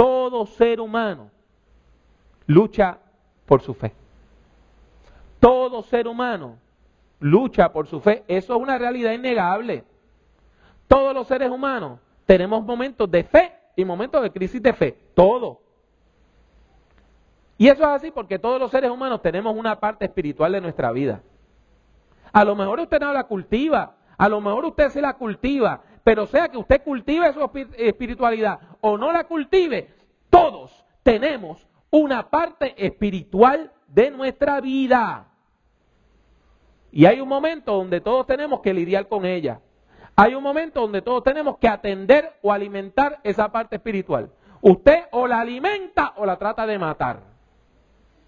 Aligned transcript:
todo 0.00 0.46
ser 0.46 0.80
humano 0.80 1.30
lucha 2.46 2.96
por 3.44 3.60
su 3.60 3.74
fe. 3.74 3.92
Todo 5.38 5.82
ser 5.82 6.08
humano 6.08 6.56
lucha 7.18 7.70
por 7.70 7.86
su 7.86 8.00
fe. 8.00 8.24
Eso 8.26 8.56
es 8.56 8.62
una 8.62 8.78
realidad 8.78 9.12
innegable. 9.12 9.84
Todos 10.88 11.12
los 11.12 11.26
seres 11.26 11.50
humanos 11.50 12.00
tenemos 12.24 12.64
momentos 12.64 13.10
de 13.10 13.24
fe 13.24 13.52
y 13.76 13.84
momentos 13.84 14.22
de 14.22 14.32
crisis 14.32 14.62
de 14.62 14.72
fe. 14.72 14.96
Todo. 15.14 15.60
Y 17.58 17.68
eso 17.68 17.82
es 17.82 17.88
así 17.88 18.10
porque 18.10 18.38
todos 18.38 18.58
los 18.58 18.70
seres 18.70 18.90
humanos 18.90 19.20
tenemos 19.20 19.54
una 19.54 19.78
parte 19.78 20.06
espiritual 20.06 20.52
de 20.52 20.62
nuestra 20.62 20.92
vida. 20.92 21.20
A 22.32 22.42
lo 22.42 22.56
mejor 22.56 22.80
usted 22.80 23.00
no 23.00 23.12
la 23.12 23.24
cultiva, 23.24 23.96
a 24.16 24.28
lo 24.30 24.40
mejor 24.40 24.64
usted 24.64 24.88
se 24.88 25.02
la 25.02 25.12
cultiva, 25.12 25.82
pero 26.04 26.26
sea 26.26 26.48
que 26.48 26.56
usted 26.56 26.82
cultive 26.82 27.32
su 27.32 27.50
espiritualidad 27.76 28.58
o 28.80 28.96
no 28.96 29.12
la 29.12 29.24
cultive, 29.24 29.94
todos 30.30 30.84
tenemos 31.02 31.66
una 31.90 32.28
parte 32.28 32.74
espiritual 32.76 33.72
de 33.88 34.10
nuestra 34.10 34.60
vida. 34.60 35.26
Y 36.92 37.06
hay 37.06 37.20
un 37.20 37.28
momento 37.28 37.74
donde 37.74 38.00
todos 38.00 38.26
tenemos 38.26 38.60
que 38.60 38.74
lidiar 38.74 39.08
con 39.08 39.24
ella. 39.24 39.60
Hay 40.16 40.34
un 40.34 40.42
momento 40.42 40.80
donde 40.80 41.02
todos 41.02 41.22
tenemos 41.22 41.58
que 41.58 41.68
atender 41.68 42.36
o 42.42 42.52
alimentar 42.52 43.20
esa 43.22 43.50
parte 43.50 43.76
espiritual. 43.76 44.30
Usted 44.60 45.04
o 45.12 45.26
la 45.26 45.40
alimenta 45.40 46.14
o 46.16 46.26
la 46.26 46.36
trata 46.36 46.66
de 46.66 46.78
matar. 46.78 47.20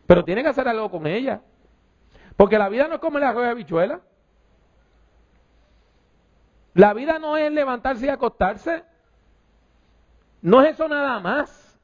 Pero 0.07 0.25
tiene 0.25 0.43
que 0.43 0.49
hacer 0.49 0.69
algo 0.69 0.91
con 0.91 1.07
ella. 1.07 1.43
Porque 2.37 2.59
la 2.59 2.69
vida 2.69 2.89
no 2.89 2.95
es 2.95 3.01
como 3.01 3.19
la 3.19 3.33
de 3.33 3.49
habichuela. 3.49 4.01
La 6.75 6.95
vida 6.95 7.19
no 7.19 7.37
es 7.37 7.53
levantarse 7.53 8.07
y 8.07 8.09
acostarse. 8.09 8.85
No 10.41 10.63
es 10.63 10.75
eso 10.75 10.89
nada 10.89 11.21
más. 11.21 11.80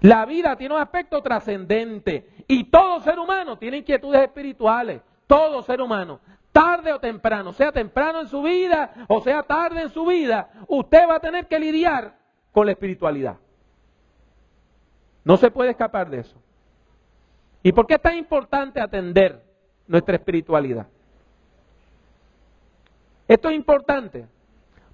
La 0.00 0.24
vida 0.24 0.56
tiene 0.56 0.74
un 0.74 0.80
aspecto 0.80 1.22
trascendente 1.22 2.44
y 2.48 2.64
todo 2.64 3.00
ser 3.00 3.18
humano 3.18 3.58
tiene 3.58 3.78
inquietudes 3.78 4.22
espirituales. 4.22 5.02
Todo 5.26 5.62
ser 5.62 5.80
humano, 5.80 6.20
tarde 6.50 6.92
o 6.92 7.00
temprano, 7.00 7.52
sea 7.52 7.72
temprano 7.72 8.20
en 8.20 8.28
su 8.28 8.42
vida 8.42 8.92
o 9.08 9.20
sea 9.22 9.42
tarde 9.42 9.82
en 9.82 9.90
su 9.90 10.04
vida, 10.04 10.50
usted 10.68 11.08
va 11.08 11.16
a 11.16 11.20
tener 11.20 11.46
que 11.46 11.58
lidiar 11.58 12.16
con 12.52 12.66
la 12.66 12.72
espiritualidad. 12.72 13.36
No 15.24 15.36
se 15.36 15.50
puede 15.50 15.70
escapar 15.70 16.10
de 16.10 16.20
eso. 16.20 16.36
¿Y 17.62 17.72
por 17.72 17.86
qué 17.86 17.94
es 17.94 18.02
tan 18.02 18.18
importante 18.18 18.80
atender 18.80 19.42
nuestra 19.86 20.16
espiritualidad? 20.16 20.86
Esto 23.32 23.48
es 23.48 23.56
importante 23.56 24.26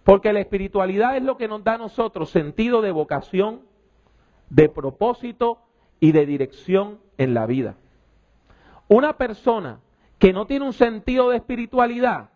porque 0.04 0.32
la 0.32 0.38
espiritualidad 0.38 1.16
es 1.16 1.24
lo 1.24 1.36
que 1.36 1.48
nos 1.48 1.64
da 1.64 1.74
a 1.74 1.78
nosotros 1.78 2.30
sentido 2.30 2.82
de 2.82 2.92
vocación, 2.92 3.62
de 4.48 4.68
propósito 4.68 5.58
y 5.98 6.12
de 6.12 6.24
dirección 6.24 7.00
en 7.16 7.34
la 7.34 7.46
vida. 7.46 7.74
Una 8.86 9.16
persona 9.16 9.80
que 10.20 10.32
no 10.32 10.46
tiene 10.46 10.66
un 10.66 10.72
sentido 10.72 11.30
de 11.30 11.38
espiritualidad, 11.38 12.30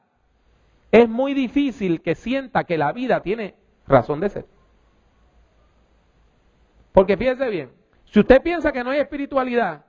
es 0.91 1.09
muy 1.09 1.35
difícil 1.35 2.03
que 2.03 2.17
sienta 2.17 2.65
que 2.65 2.79
la 2.79 2.93
vida 2.93 3.23
tiene 3.23 3.55
razón 3.87 4.19
de 4.19 4.31
ser. 4.31 4.47
Porque 6.91 7.17
fíjese 7.17 7.49
bien, 7.49 7.71
si 8.07 8.19
usted 8.19 8.43
piensa 8.43 8.73
que 8.73 8.83
no 8.83 8.91
hay 8.91 8.99
espiritualidad, 8.99 9.85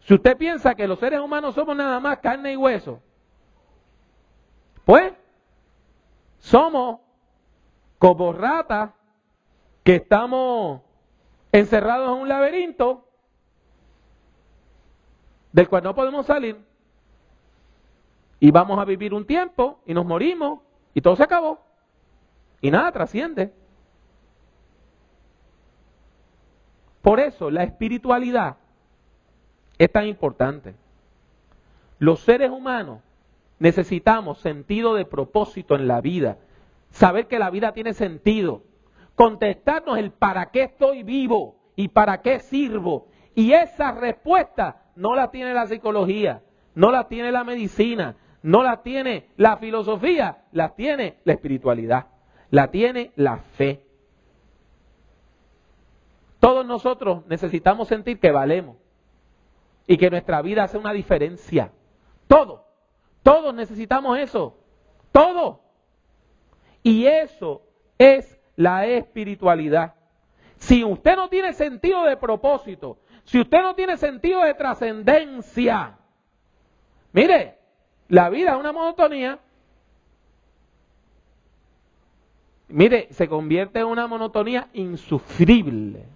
si 0.00 0.14
usted 0.14 0.38
piensa 0.38 0.74
que 0.74 0.88
los 0.88 0.98
seres 0.98 1.20
humanos 1.20 1.54
somos 1.54 1.76
nada 1.76 2.00
más 2.00 2.16
carne 2.20 2.54
y 2.54 2.56
hueso, 2.56 3.02
pues 4.88 5.12
somos 6.38 7.00
como 7.98 8.32
ratas 8.32 8.92
que 9.84 9.96
estamos 9.96 10.80
encerrados 11.52 12.16
en 12.16 12.22
un 12.22 12.26
laberinto 12.26 13.06
del 15.52 15.68
cual 15.68 15.82
no 15.82 15.94
podemos 15.94 16.24
salir 16.24 16.64
y 18.40 18.50
vamos 18.50 18.78
a 18.78 18.86
vivir 18.86 19.12
un 19.12 19.26
tiempo 19.26 19.78
y 19.84 19.92
nos 19.92 20.06
morimos 20.06 20.60
y 20.94 21.02
todo 21.02 21.16
se 21.16 21.24
acabó 21.24 21.60
y 22.62 22.70
nada 22.70 22.90
trasciende. 22.90 23.52
Por 27.02 27.20
eso 27.20 27.50
la 27.50 27.62
espiritualidad 27.62 28.56
es 29.76 29.92
tan 29.92 30.06
importante. 30.06 30.74
Los 31.98 32.20
seres 32.20 32.50
humanos 32.50 33.00
necesitamos 33.58 34.38
sentido 34.38 34.94
de 34.94 35.04
propósito 35.04 35.74
en 35.74 35.88
la 35.88 36.00
vida, 36.00 36.38
saber 36.90 37.26
que 37.26 37.38
la 37.38 37.50
vida 37.50 37.72
tiene 37.72 37.92
sentido, 37.92 38.62
contestarnos 39.14 39.98
el 39.98 40.12
para 40.12 40.50
qué 40.50 40.64
estoy 40.64 41.02
vivo 41.02 41.56
y 41.76 41.88
para 41.88 42.22
qué 42.22 42.40
sirvo. 42.40 43.08
Y 43.34 43.52
esa 43.52 43.92
respuesta 43.92 44.82
no 44.96 45.14
la 45.14 45.30
tiene 45.30 45.54
la 45.54 45.66
psicología, 45.66 46.42
no 46.74 46.90
la 46.90 47.08
tiene 47.08 47.32
la 47.32 47.44
medicina, 47.44 48.16
no 48.42 48.62
la 48.62 48.82
tiene 48.82 49.28
la 49.36 49.56
filosofía, 49.56 50.44
la 50.52 50.74
tiene 50.74 51.18
la 51.24 51.32
espiritualidad, 51.32 52.06
la 52.50 52.70
tiene 52.70 53.12
la 53.16 53.38
fe. 53.38 53.84
Todos 56.40 56.64
nosotros 56.64 57.26
necesitamos 57.26 57.88
sentir 57.88 58.20
que 58.20 58.30
valemos 58.30 58.76
y 59.86 59.96
que 59.96 60.10
nuestra 60.10 60.40
vida 60.42 60.64
hace 60.64 60.78
una 60.78 60.92
diferencia. 60.92 61.72
Todos, 62.28 62.60
todos 63.28 63.54
necesitamos 63.54 64.18
eso, 64.18 64.56
todo. 65.12 65.60
Y 66.82 67.04
eso 67.04 67.60
es 67.98 68.40
la 68.56 68.86
espiritualidad. 68.86 69.96
Si 70.56 70.82
usted 70.82 71.14
no 71.14 71.28
tiene 71.28 71.52
sentido 71.52 72.04
de 72.04 72.16
propósito, 72.16 72.96
si 73.24 73.38
usted 73.38 73.60
no 73.60 73.74
tiene 73.74 73.98
sentido 73.98 74.42
de 74.44 74.54
trascendencia, 74.54 75.98
mire, 77.12 77.58
la 78.08 78.30
vida 78.30 78.52
es 78.52 78.60
una 78.60 78.72
monotonía. 78.72 79.38
Mire, 82.68 83.08
se 83.10 83.28
convierte 83.28 83.80
en 83.80 83.88
una 83.88 84.06
monotonía 84.06 84.68
insufrible. 84.72 86.06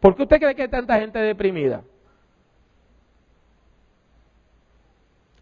¿Por 0.00 0.16
qué 0.16 0.22
usted 0.22 0.38
cree 0.38 0.54
que 0.54 0.62
hay 0.62 0.68
tanta 0.68 0.98
gente 0.98 1.18
deprimida? 1.18 1.82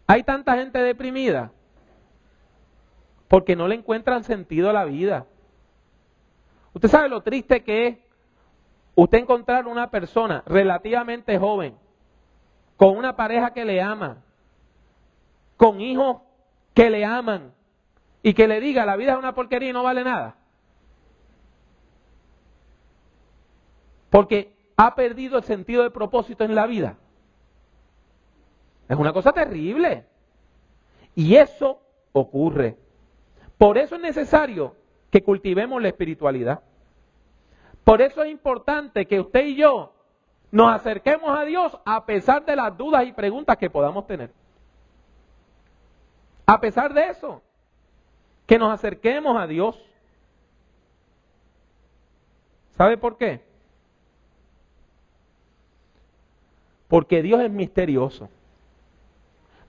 Hay 0.07 0.23
tanta 0.23 0.55
gente 0.55 0.79
deprimida 0.79 1.51
porque 3.27 3.57
no 3.57 3.67
le 3.67 3.75
encuentran 3.75 4.23
sentido 4.23 4.69
a 4.69 4.73
la 4.73 4.85
vida. 4.85 5.25
Usted 6.73 6.87
sabe 6.87 7.09
lo 7.09 7.21
triste 7.21 7.63
que 7.63 7.87
es 7.87 7.97
usted 8.95 9.17
encontrar 9.19 9.67
una 9.67 9.91
persona 9.91 10.43
relativamente 10.45 11.37
joven 11.37 11.75
con 12.77 12.95
una 12.95 13.15
pareja 13.15 13.51
que 13.51 13.65
le 13.65 13.81
ama, 13.81 14.23
con 15.57 15.81
hijos 15.81 16.21
que 16.73 16.89
le 16.89 17.03
aman 17.03 17.51
y 18.23 18.33
que 18.33 18.47
le 18.47 18.61
diga 18.61 18.85
la 18.85 18.95
vida 18.95 19.13
es 19.13 19.17
una 19.17 19.35
porquería 19.35 19.69
y 19.69 19.73
no 19.73 19.83
vale 19.83 20.03
nada. 20.03 20.35
Porque 24.09 24.55
ha 24.77 24.95
perdido 24.95 25.37
el 25.37 25.43
sentido 25.43 25.83
de 25.83 25.91
propósito 25.91 26.45
en 26.45 26.55
la 26.55 26.65
vida. 26.65 26.97
Es 28.87 28.97
una 28.97 29.13
cosa 29.13 29.31
terrible. 29.31 30.05
Y 31.15 31.35
eso 31.35 31.79
ocurre. 32.13 32.77
Por 33.57 33.77
eso 33.77 33.95
es 33.95 34.01
necesario 34.01 34.75
que 35.09 35.23
cultivemos 35.23 35.81
la 35.81 35.89
espiritualidad. 35.89 36.61
Por 37.83 38.01
eso 38.01 38.23
es 38.23 38.29
importante 38.29 39.05
que 39.05 39.19
usted 39.19 39.45
y 39.45 39.55
yo 39.55 39.93
nos 40.51 40.73
acerquemos 40.73 41.37
a 41.37 41.43
Dios 41.43 41.77
a 41.85 42.05
pesar 42.05 42.45
de 42.45 42.55
las 42.55 42.77
dudas 42.77 43.05
y 43.05 43.13
preguntas 43.13 43.57
que 43.57 43.69
podamos 43.69 44.05
tener. 44.07 44.31
A 46.45 46.59
pesar 46.59 46.93
de 46.93 47.07
eso, 47.09 47.41
que 48.45 48.57
nos 48.57 48.73
acerquemos 48.73 49.37
a 49.37 49.45
Dios. 49.47 49.77
¿Sabe 52.77 52.97
por 52.97 53.17
qué? 53.17 53.41
Porque 56.87 57.21
Dios 57.21 57.41
es 57.41 57.51
misterioso. 57.51 58.29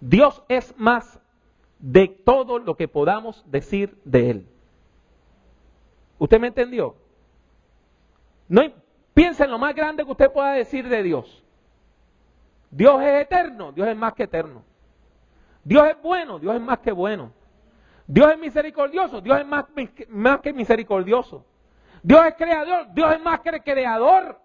Dios 0.00 0.42
es 0.48 0.74
más 0.78 1.20
de 1.78 2.08
todo 2.08 2.58
lo 2.58 2.76
que 2.76 2.88
podamos 2.88 3.44
decir 3.50 3.98
de 4.04 4.30
Él. 4.30 4.48
¿Usted 6.18 6.40
me 6.40 6.48
entendió? 6.48 6.96
No, 8.48 8.62
Piensa 9.18 9.46
en 9.46 9.50
lo 9.50 9.58
más 9.58 9.74
grande 9.74 10.04
que 10.04 10.12
usted 10.12 10.30
pueda 10.30 10.52
decir 10.52 10.88
de 10.88 11.02
Dios. 11.02 11.42
Dios 12.70 13.02
es 13.02 13.22
eterno, 13.22 13.72
Dios 13.72 13.88
es 13.88 13.96
más 13.96 14.14
que 14.14 14.22
eterno. 14.22 14.62
Dios 15.64 15.88
es 15.88 16.00
bueno, 16.00 16.38
Dios 16.38 16.54
es 16.54 16.60
más 16.60 16.78
que 16.78 16.92
bueno. 16.92 17.32
Dios 18.06 18.30
es 18.30 18.38
misericordioso, 18.38 19.20
Dios 19.20 19.40
es 19.40 19.44
más, 19.44 19.64
más 20.10 20.40
que 20.40 20.52
misericordioso. 20.52 21.44
Dios 22.00 22.26
es 22.26 22.34
creador, 22.36 22.94
Dios 22.94 23.12
es 23.12 23.20
más 23.20 23.40
que 23.40 23.60
creador. 23.60 24.38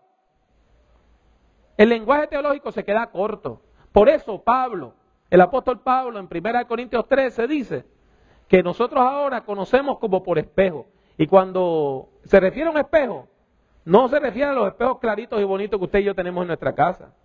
El 1.78 1.90
lenguaje 1.90 2.26
teológico 2.26 2.72
se 2.72 2.84
queda 2.84 3.06
corto. 3.12 3.62
Por 3.92 4.10
eso 4.10 4.42
Pablo, 4.42 4.96
el 5.34 5.42
apóstol 5.42 5.80
Pablo 5.80 6.20
en 6.20 6.30
1 6.32 6.68
Corintios 6.68 7.08
13 7.08 7.48
dice 7.48 7.86
que 8.48 8.62
nosotros 8.62 9.02
ahora 9.02 9.44
conocemos 9.44 9.98
como 9.98 10.22
por 10.22 10.38
espejo 10.38 10.86
Y 11.18 11.26
cuando 11.26 12.10
se 12.26 12.40
refiere 12.40 12.68
a 12.68 12.72
un 12.72 12.78
espejo, 12.78 13.28
no 13.84 14.08
se 14.10 14.20
refiere 14.20 14.52
a 14.52 14.54
los 14.54 14.68
espejos 14.68 15.00
claritos 15.00 15.42
y 15.42 15.44
bonitos 15.44 15.80
que 15.80 15.86
usted 15.86 16.00
y 16.02 16.04
yo 16.04 16.14
tenemos 16.14 16.44
en 16.44 16.50
nuestra 16.50 16.76
casa. 16.76 17.16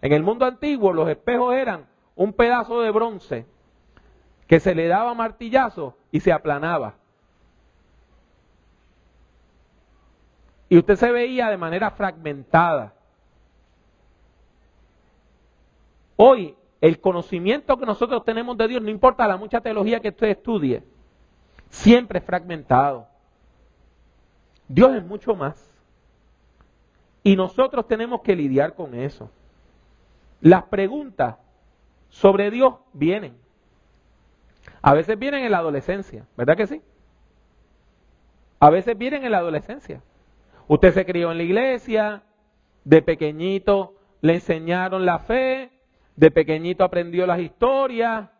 En 0.00 0.12
el 0.12 0.22
mundo 0.22 0.44
antiguo 0.44 0.92
los 0.92 1.08
espejos 1.08 1.56
eran 1.56 1.88
un 2.14 2.34
pedazo 2.34 2.82
de 2.82 2.90
bronce 2.92 3.46
que 4.46 4.60
se 4.60 4.72
le 4.72 4.86
daba 4.86 5.12
martillazo 5.14 5.96
y 6.12 6.20
se 6.20 6.32
aplanaba. 6.32 6.94
Y 10.68 10.78
usted 10.78 10.94
se 10.94 11.10
veía 11.10 11.50
de 11.50 11.56
manera 11.56 11.90
fragmentada. 11.90 12.94
Hoy, 16.14 16.56
el 16.80 17.00
conocimiento 17.00 17.76
que 17.76 17.86
nosotros 17.86 18.24
tenemos 18.24 18.56
de 18.56 18.68
Dios, 18.68 18.82
no 18.82 18.90
importa 18.90 19.26
la 19.26 19.36
mucha 19.36 19.60
teología 19.60 20.00
que 20.00 20.10
usted 20.10 20.28
estudie, 20.28 20.82
siempre 21.68 22.18
es 22.18 22.24
fragmentado. 22.24 23.06
Dios 24.68 24.94
es 24.94 25.04
mucho 25.04 25.34
más. 25.34 25.62
Y 27.22 27.36
nosotros 27.36 27.88
tenemos 27.88 28.20
que 28.22 28.36
lidiar 28.36 28.74
con 28.74 28.94
eso. 28.94 29.30
Las 30.40 30.64
preguntas 30.64 31.36
sobre 32.08 32.50
Dios 32.50 32.74
vienen. 32.92 33.36
A 34.82 34.94
veces 34.94 35.18
vienen 35.18 35.44
en 35.44 35.50
la 35.50 35.58
adolescencia, 35.58 36.26
¿verdad 36.36 36.56
que 36.56 36.66
sí? 36.66 36.82
A 38.60 38.70
veces 38.70 38.96
vienen 38.96 39.24
en 39.24 39.32
la 39.32 39.38
adolescencia. 39.38 40.02
Usted 40.68 40.92
se 40.92 41.04
crió 41.04 41.30
en 41.30 41.38
la 41.38 41.44
iglesia, 41.44 42.22
de 42.84 43.02
pequeñito 43.02 43.94
le 44.20 44.34
enseñaron 44.34 45.04
la 45.04 45.18
fe, 45.18 45.70
de 46.16 46.30
pequeñito 46.30 46.82
aprendió 46.82 47.26
las 47.26 47.38
historias, 47.38 48.30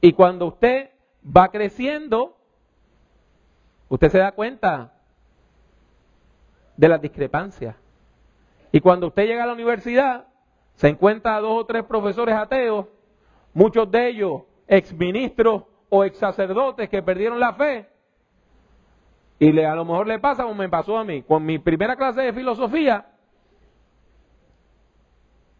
y 0.00 0.12
cuando 0.12 0.46
usted 0.46 0.90
va 1.24 1.48
creciendo, 1.48 2.36
usted 3.88 4.10
se 4.10 4.18
da 4.18 4.32
cuenta 4.32 4.92
de 6.76 6.88
las 6.88 7.00
discrepancias. 7.00 7.76
Y 8.72 8.80
cuando 8.80 9.08
usted 9.08 9.26
llega 9.26 9.44
a 9.44 9.46
la 9.46 9.52
universidad, 9.52 10.26
se 10.74 10.88
encuentra 10.88 11.36
a 11.36 11.40
dos 11.40 11.62
o 11.62 11.66
tres 11.66 11.84
profesores 11.84 12.34
ateos, 12.34 12.86
muchos 13.54 13.90
de 13.90 14.08
ellos 14.08 14.42
exministros 14.66 15.64
o 15.88 16.04
ex 16.04 16.18
sacerdotes 16.18 16.88
que 16.88 17.02
perdieron 17.02 17.38
la 17.38 17.52
fe, 17.54 17.88
y 19.38 19.50
le, 19.52 19.66
a 19.66 19.74
lo 19.74 19.84
mejor 19.84 20.06
le 20.06 20.18
pasa 20.18 20.44
como 20.44 20.54
me 20.54 20.68
pasó 20.68 20.96
a 20.96 21.04
mí. 21.04 21.22
Con 21.22 21.44
mi 21.44 21.58
primera 21.58 21.96
clase 21.96 22.22
de 22.22 22.32
filosofía, 22.32 23.06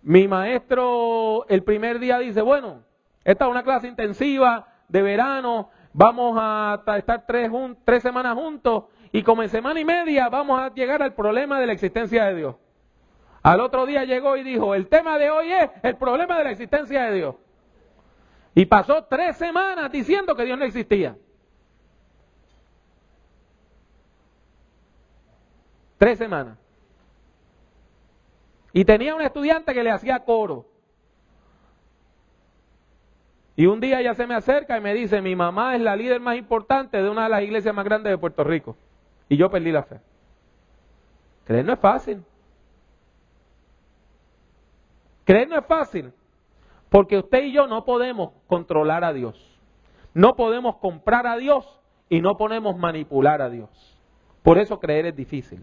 mi 0.03 0.27
maestro 0.27 1.47
el 1.49 1.63
primer 1.63 1.99
día 1.99 2.19
dice, 2.19 2.43
bueno, 2.43 2.83
esta 3.25 3.45
es 3.45 3.51
una 3.51 3.63
clase 3.63 3.89
intensiva 3.89 4.67
de 4.89 5.03
verano, 5.03 5.71
vamos 5.93 6.37
a 6.41 6.83
estar 6.97 7.25
tres, 7.27 7.51
semanas 8.03 8.35
juntos 8.35 8.85
y 9.13 9.23
como 9.23 9.43
en 9.43 9.49
semana 9.49 9.79
y 9.81 9.85
media 9.85 10.29
vamos 10.29 10.61
a 10.61 10.73
llegar 10.75 11.03
al 11.03 11.15
problema 11.15 11.61
de 11.61 11.67
la 11.67 11.73
existencia 11.73 12.25
de 12.25 12.35
Dios. 12.37 12.57
Al 13.43 13.61
otro 13.61 13.87
día 13.87 14.05
llegó 14.05 14.37
y 14.37 14.43
dijo, 14.43 14.75
el 14.75 14.89
tema 14.89 15.19
de 15.19 15.31
hoy 15.31 15.53
es 15.53 15.71
el 15.83 15.97
problema 15.97 16.39
de 16.39 16.45
la 16.45 16.51
existencia 16.51 17.05
de 17.05 17.15
Dios. 17.15 17.35
Y 18.55 18.67
pasó 18.67 19.05
tres 19.05 19.37
semanas 19.37 19.91
diciendo 19.91 20.35
que 20.37 20.45
Dios 20.45 20.59
no 20.59 20.65
existía. 20.65 21.17
Tres 25.99 26.19
semanas. 26.19 26.62
Y 28.73 28.85
tenía 28.85 29.15
un 29.15 29.23
estudiante 29.23 29.75
que 29.75 29.83
le 29.83 29.91
hacía 29.91 30.21
coro. 30.21 30.67
Y 33.55 33.67
un 33.67 33.81
día 33.81 34.01
ella 34.01 34.15
se 34.15 34.27
me 34.27 34.35
acerca 34.35 34.79
y 34.79 34.81
me 34.81 34.95
dice, 34.95 35.21
mi 35.21 35.37
mamá 35.37 35.77
es 35.77 35.83
la 35.83 35.95
líder 35.95 36.21
más 36.21 36.37
importante 36.37 37.03
de 37.03 37.11
una 37.11 37.25
de 37.25 37.29
las 37.29 37.43
iglesias 37.43 37.75
más 37.75 37.85
grandes 37.85 38.11
de 38.11 38.19
Puerto 38.19 38.45
Rico. 38.45 38.77
Y 39.29 39.37
yo 39.37 39.51
perdí 39.51 39.71
la 39.73 39.83
fe. 39.83 40.01
Creer 41.45 41.65
no 41.65 41.75
es 41.75 41.81
fácil. 41.81 42.25
Creer 45.25 45.49
no 45.49 45.59
es 45.59 45.67
fácil. 45.67 46.13
Porque 46.89 47.19
usted 47.19 47.45
y 47.45 47.53
yo 47.53 47.67
no 47.67 47.85
podemos 47.85 48.33
controlar 48.47 49.05
a 49.05 49.13
Dios. 49.13 49.53
No 50.15 50.35
podemos 50.35 50.77
comprar 50.77 51.27
a 51.27 51.37
Dios 51.37 51.81
y 52.09 52.21
no 52.21 52.37
podemos 52.37 52.77
manipular 52.77 53.43
a 53.43 53.49
Dios. 53.49 53.71
Por 54.43 54.59
eso 54.59 54.81
creer 54.81 55.07
es 55.07 55.17
difícil. 55.17 55.63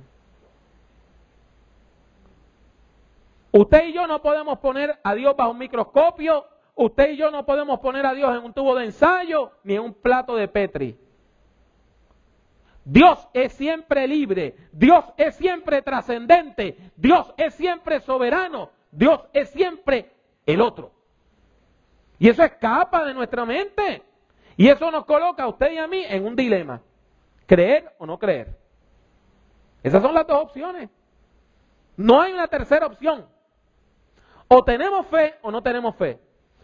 Usted 3.51 3.87
y 3.87 3.93
yo 3.93 4.07
no 4.07 4.21
podemos 4.21 4.59
poner 4.59 4.99
a 5.03 5.15
Dios 5.15 5.35
bajo 5.35 5.51
un 5.51 5.57
microscopio. 5.57 6.45
Usted 6.75 7.11
y 7.11 7.17
yo 7.17 7.31
no 7.31 7.45
podemos 7.45 7.79
poner 7.79 8.05
a 8.05 8.13
Dios 8.13 8.35
en 8.35 8.43
un 8.43 8.53
tubo 8.53 8.75
de 8.75 8.85
ensayo 8.85 9.51
ni 9.63 9.75
en 9.75 9.81
un 9.81 9.93
plato 9.93 10.35
de 10.35 10.47
Petri. 10.47 10.97
Dios 12.85 13.27
es 13.33 13.53
siempre 13.53 14.07
libre, 14.07 14.55
Dios 14.71 15.05
es 15.17 15.35
siempre 15.35 15.81
trascendente, 15.81 16.91
Dios 16.95 17.31
es 17.37 17.53
siempre 17.53 17.99
soberano, 17.99 18.71
Dios 18.91 19.21
es 19.33 19.49
siempre 19.49 20.11
el 20.45 20.61
otro. 20.61 20.91
Y 22.17 22.29
eso 22.29 22.43
escapa 22.43 23.05
de 23.05 23.13
nuestra 23.13 23.45
mente. 23.45 24.03
Y 24.57 24.67
eso 24.67 24.91
nos 24.91 25.05
coloca 25.05 25.43
a 25.43 25.47
usted 25.47 25.71
y 25.71 25.77
a 25.77 25.87
mí 25.87 26.03
en 26.07 26.25
un 26.25 26.35
dilema. 26.35 26.81
Creer 27.45 27.93
o 27.97 28.05
no 28.05 28.19
creer. 28.19 28.57
Esas 29.83 30.01
son 30.01 30.13
las 30.13 30.27
dos 30.27 30.43
opciones. 30.43 30.89
No 31.95 32.21
hay 32.21 32.33
una 32.33 32.47
tercera 32.47 32.85
opción. 32.85 33.25
O 34.49 34.63
tenemos 34.63 35.05
fe 35.07 35.35
o 35.41 35.51
no 35.51 35.61
tenemos 35.61 35.95
fe. 35.95 36.19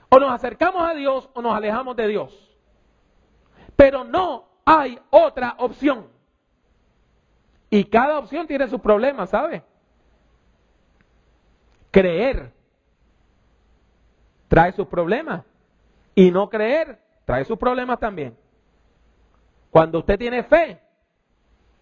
O 0.09 0.19
nos 0.19 0.31
acercamos 0.31 0.83
a 0.83 0.93
Dios 0.93 1.29
o 1.33 1.41
nos 1.41 1.55
alejamos 1.55 1.95
de 1.95 2.07
Dios. 2.07 2.57
Pero 3.75 4.03
no 4.03 4.45
hay 4.65 4.99
otra 5.11 5.55
opción. 5.59 6.07
Y 7.69 7.85
cada 7.85 8.17
opción 8.19 8.47
tiene 8.47 8.67
sus 8.67 8.81
problemas, 8.81 9.29
¿sabe? 9.29 9.63
Creer 11.91 12.51
trae 14.47 14.71
sus 14.71 14.87
problemas. 14.87 15.43
Y 16.15 16.31
no 16.31 16.49
creer 16.49 16.99
trae 17.25 17.45
sus 17.45 17.57
problemas 17.57 17.99
también. 17.99 18.35
Cuando 19.69 19.99
usted 19.99 20.17
tiene 20.17 20.43
fe, 20.43 20.79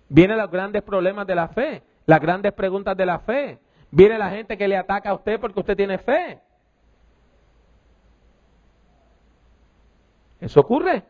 vienen 0.10 0.38
los 0.38 0.50
grandes 0.50 0.82
problemas 0.82 1.28
de 1.28 1.36
la 1.36 1.48
fe, 1.48 1.84
las 2.08 2.20
grandes 2.20 2.52
preguntas 2.52 2.98
de 2.98 3.06
la 3.06 3.20
fe, 3.20 3.60
Viene 3.96 4.18
la 4.18 4.32
gente 4.32 4.58
que 4.58 4.68
le 4.68 4.76
ataca 4.76 5.12
a 5.12 5.14
usted 5.14 5.40
porque 5.40 5.60
usted 5.60 5.78
tiene 5.78 6.00
fe. 6.00 6.42
Eso 10.40 10.62
ocurre. 10.62 11.04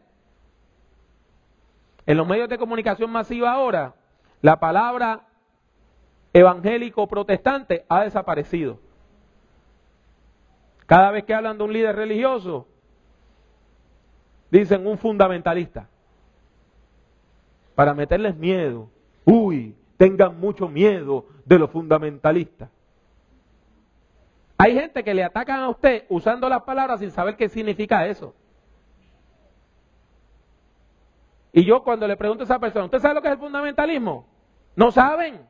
En 2.05 2.17
los 2.17 2.27
medios 2.27 2.49
de 2.49 2.57
comunicación 2.57 3.09
masiva 3.09 3.53
ahora, 3.53 3.93
la 4.41 4.59
palabra 4.59 5.21
evangélico 6.33 7.07
protestante 7.07 7.85
ha 7.87 8.03
desaparecido. 8.03 8.81
Cada 10.85 11.09
vez 11.11 11.23
que 11.23 11.33
hablan 11.33 11.57
de 11.57 11.63
un 11.63 11.71
líder 11.71 11.95
religioso, 11.95 12.67
dicen 14.51 14.85
un 14.85 14.97
fundamentalista. 14.97 15.87
Para 17.75 17.93
meterles 17.93 18.35
miedo. 18.35 18.89
Uy, 19.23 19.73
tengan 19.97 20.39
mucho 20.39 20.67
miedo 20.67 21.25
de 21.45 21.59
los 21.59 21.69
fundamentalistas. 21.69 22.69
Hay 24.57 24.73
gente 24.73 25.03
que 25.03 25.13
le 25.13 25.23
atacan 25.23 25.59
a 25.59 25.69
usted 25.69 26.05
usando 26.09 26.47
las 26.47 26.63
palabras 26.63 26.99
sin 26.99 27.11
saber 27.11 27.35
qué 27.35 27.49
significa 27.49 28.07
eso. 28.07 28.33
Y 31.51 31.65
yo 31.65 31.83
cuando 31.83 32.07
le 32.07 32.17
pregunto 32.17 32.43
a 32.43 32.45
esa 32.45 32.59
persona, 32.59 32.85
¿usted 32.85 32.99
sabe 32.99 33.15
lo 33.15 33.21
que 33.21 33.27
es 33.27 33.33
el 33.33 33.39
fundamentalismo? 33.39 34.25
No 34.75 34.91
saben. 34.91 35.47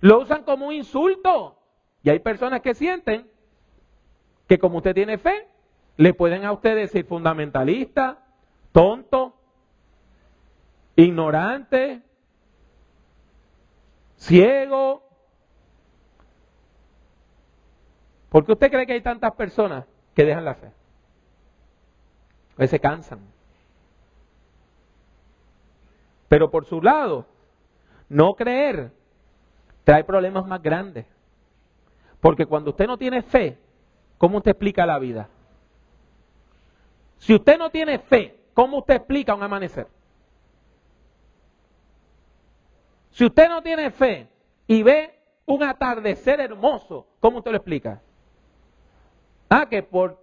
Lo 0.00 0.20
usan 0.20 0.44
como 0.44 0.68
un 0.68 0.74
insulto. 0.74 1.58
Y 2.02 2.10
hay 2.10 2.18
personas 2.18 2.60
que 2.60 2.74
sienten 2.74 3.28
que 4.46 4.58
como 4.58 4.78
usted 4.78 4.94
tiene 4.94 5.18
fe, 5.18 5.48
le 5.96 6.14
pueden 6.14 6.44
a 6.44 6.52
usted 6.52 6.76
decir 6.76 7.06
fundamentalista, 7.06 8.18
tonto, 8.72 9.34
ignorante, 10.96 12.02
ciego. 14.22 15.02
¿Por 18.28 18.46
qué 18.46 18.52
usted 18.52 18.70
cree 18.70 18.86
que 18.86 18.94
hay 18.94 19.02
tantas 19.02 19.34
personas 19.34 19.84
que 20.14 20.24
dejan 20.24 20.44
la 20.44 20.54
fe? 20.54 20.72
Que 22.56 22.66
se 22.66 22.80
cansan. 22.80 23.20
Pero 26.28 26.50
por 26.50 26.64
su 26.64 26.80
lado, 26.80 27.26
no 28.08 28.32
creer 28.34 28.92
trae 29.84 30.04
problemas 30.04 30.46
más 30.46 30.62
grandes. 30.62 31.06
Porque 32.20 32.46
cuando 32.46 32.70
usted 32.70 32.86
no 32.86 32.96
tiene 32.96 33.22
fe, 33.22 33.58
¿cómo 34.16 34.38
usted 34.38 34.52
explica 34.52 34.86
la 34.86 34.98
vida? 34.98 35.28
Si 37.18 37.34
usted 37.34 37.58
no 37.58 37.70
tiene 37.70 37.98
fe, 37.98 38.38
¿cómo 38.54 38.78
usted 38.78 38.94
explica 38.94 39.34
un 39.34 39.42
amanecer? 39.42 39.88
Si 43.12 43.26
usted 43.26 43.48
no 43.48 43.62
tiene 43.62 43.90
fe 43.90 44.28
y 44.66 44.82
ve 44.82 45.18
un 45.44 45.62
atardecer 45.62 46.40
hermoso, 46.40 47.06
¿cómo 47.20 47.38
usted 47.38 47.50
lo 47.50 47.58
explica? 47.58 48.00
Ah, 49.50 49.66
que 49.68 49.82
por 49.82 50.18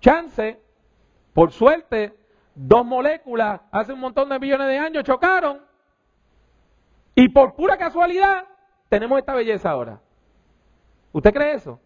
chance, 0.00 0.60
por 1.32 1.52
suerte, 1.52 2.18
dos 2.54 2.84
moléculas 2.84 3.60
hace 3.70 3.92
un 3.92 4.00
montón 4.00 4.28
de 4.28 4.40
millones 4.40 4.66
de 4.66 4.78
años 4.78 5.04
chocaron 5.04 5.60
Y 7.14 7.28
por 7.28 7.54
pura 7.54 7.76
casualidad 7.76 8.44
tenemos 8.88 9.18
esta 9.18 9.34
belleza 9.34 9.70
ahora. 9.70 10.00
¿Usted 11.12 11.32
cree 11.32 11.54
eso? 11.54 11.80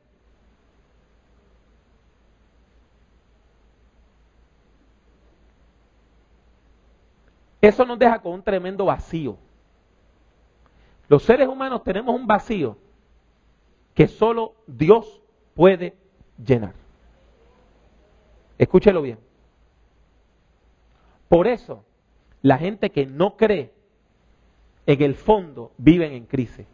Eso 7.61 7.85
nos 7.85 7.99
deja 7.99 8.19
con 8.21 8.33
un 8.33 8.43
tremendo 8.43 8.87
vacío. 8.87 9.37
Los 11.11 11.25
seres 11.25 11.49
humanos 11.49 11.83
tenemos 11.83 12.15
un 12.15 12.29
vacío 12.29 12.79
que 13.95 14.07
solo 14.07 14.55
Dios 14.69 15.21
puede 15.55 15.97
llenar. 16.39 16.75
Escúchelo 18.57 19.03
bien. 19.03 19.19
Por 21.29 21.49
eso, 21.49 21.85
la 22.43 22.59
gente 22.59 22.91
que 22.91 23.07
no 23.07 23.37
cree, 23.37 23.73
en 24.87 25.03
el 25.03 25.17
fondo 25.17 25.73
viven 25.79 26.13
en 26.13 26.27
crisis. 26.27 26.69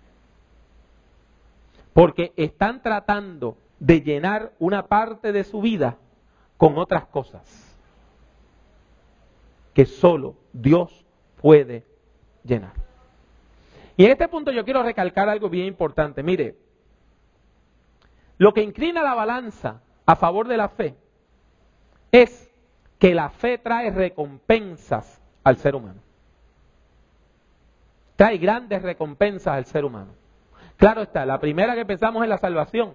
Porque 1.95 2.35
están 2.37 2.83
tratando 2.83 3.57
de 3.81 4.03
llenar 4.03 4.53
una 4.59 4.87
parte 4.87 5.33
de 5.33 5.45
su 5.45 5.63
vida 5.63 5.97
con 6.59 6.77
otras 6.77 7.07
cosas 7.07 7.75
que 9.73 9.87
solo 9.87 10.35
Dios 10.53 11.07
puede 11.41 11.87
llenar. 12.45 12.86
Y 13.97 14.05
en 14.05 14.13
este 14.13 14.29
punto 14.29 14.51
yo 14.51 14.65
quiero 14.65 14.83
recalcar 14.83 15.29
algo 15.29 15.49
bien 15.49 15.67
importante. 15.67 16.23
Mire, 16.23 16.57
lo 18.39 18.53
que 18.53 18.63
inclina 18.63 19.03
la 19.03 19.15
balanza 19.15 19.81
a 20.05 20.17
favor 20.17 20.49
de 20.49 20.57
la 20.57 20.69
fe 20.69 20.95
es 22.13 22.51
que 22.99 23.15
la 23.15 23.31
fe 23.31 23.59
trae 23.59 23.91
recompensas 23.91 25.21
al 25.45 25.57
ser 25.57 25.75
humano. 25.75 26.01
Trae 28.17 28.39
grandes 28.39 28.83
recompensas 28.83 29.55
al 29.55 29.67
ser 29.67 29.85
humano. 29.85 30.13
Claro 30.77 31.03
está, 31.03 31.25
la 31.25 31.41
primera 31.41 31.75
que 31.75 31.87
pensamos 31.87 32.23
es 32.23 32.29
la 32.29 32.39
salvación. 32.39 32.95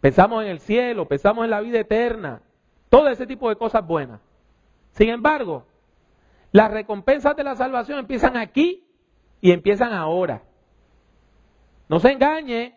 Pensamos 0.00 0.44
en 0.44 0.50
el 0.50 0.60
cielo, 0.60 1.06
pensamos 1.08 1.44
en 1.44 1.50
la 1.50 1.60
vida 1.60 1.80
eterna, 1.80 2.42
todo 2.88 3.08
ese 3.08 3.26
tipo 3.26 3.48
de 3.48 3.56
cosas 3.56 3.86
buenas. 3.86 4.20
Sin 4.92 5.08
embargo, 5.08 5.66
las 6.52 6.70
recompensas 6.70 7.36
de 7.36 7.44
la 7.44 7.54
salvación 7.54 7.98
empiezan 7.98 8.36
aquí 8.36 8.85
y 9.46 9.52
empiezan 9.52 9.92
ahora. 9.92 10.42
No 11.88 12.00
se 12.00 12.10
engañe. 12.10 12.74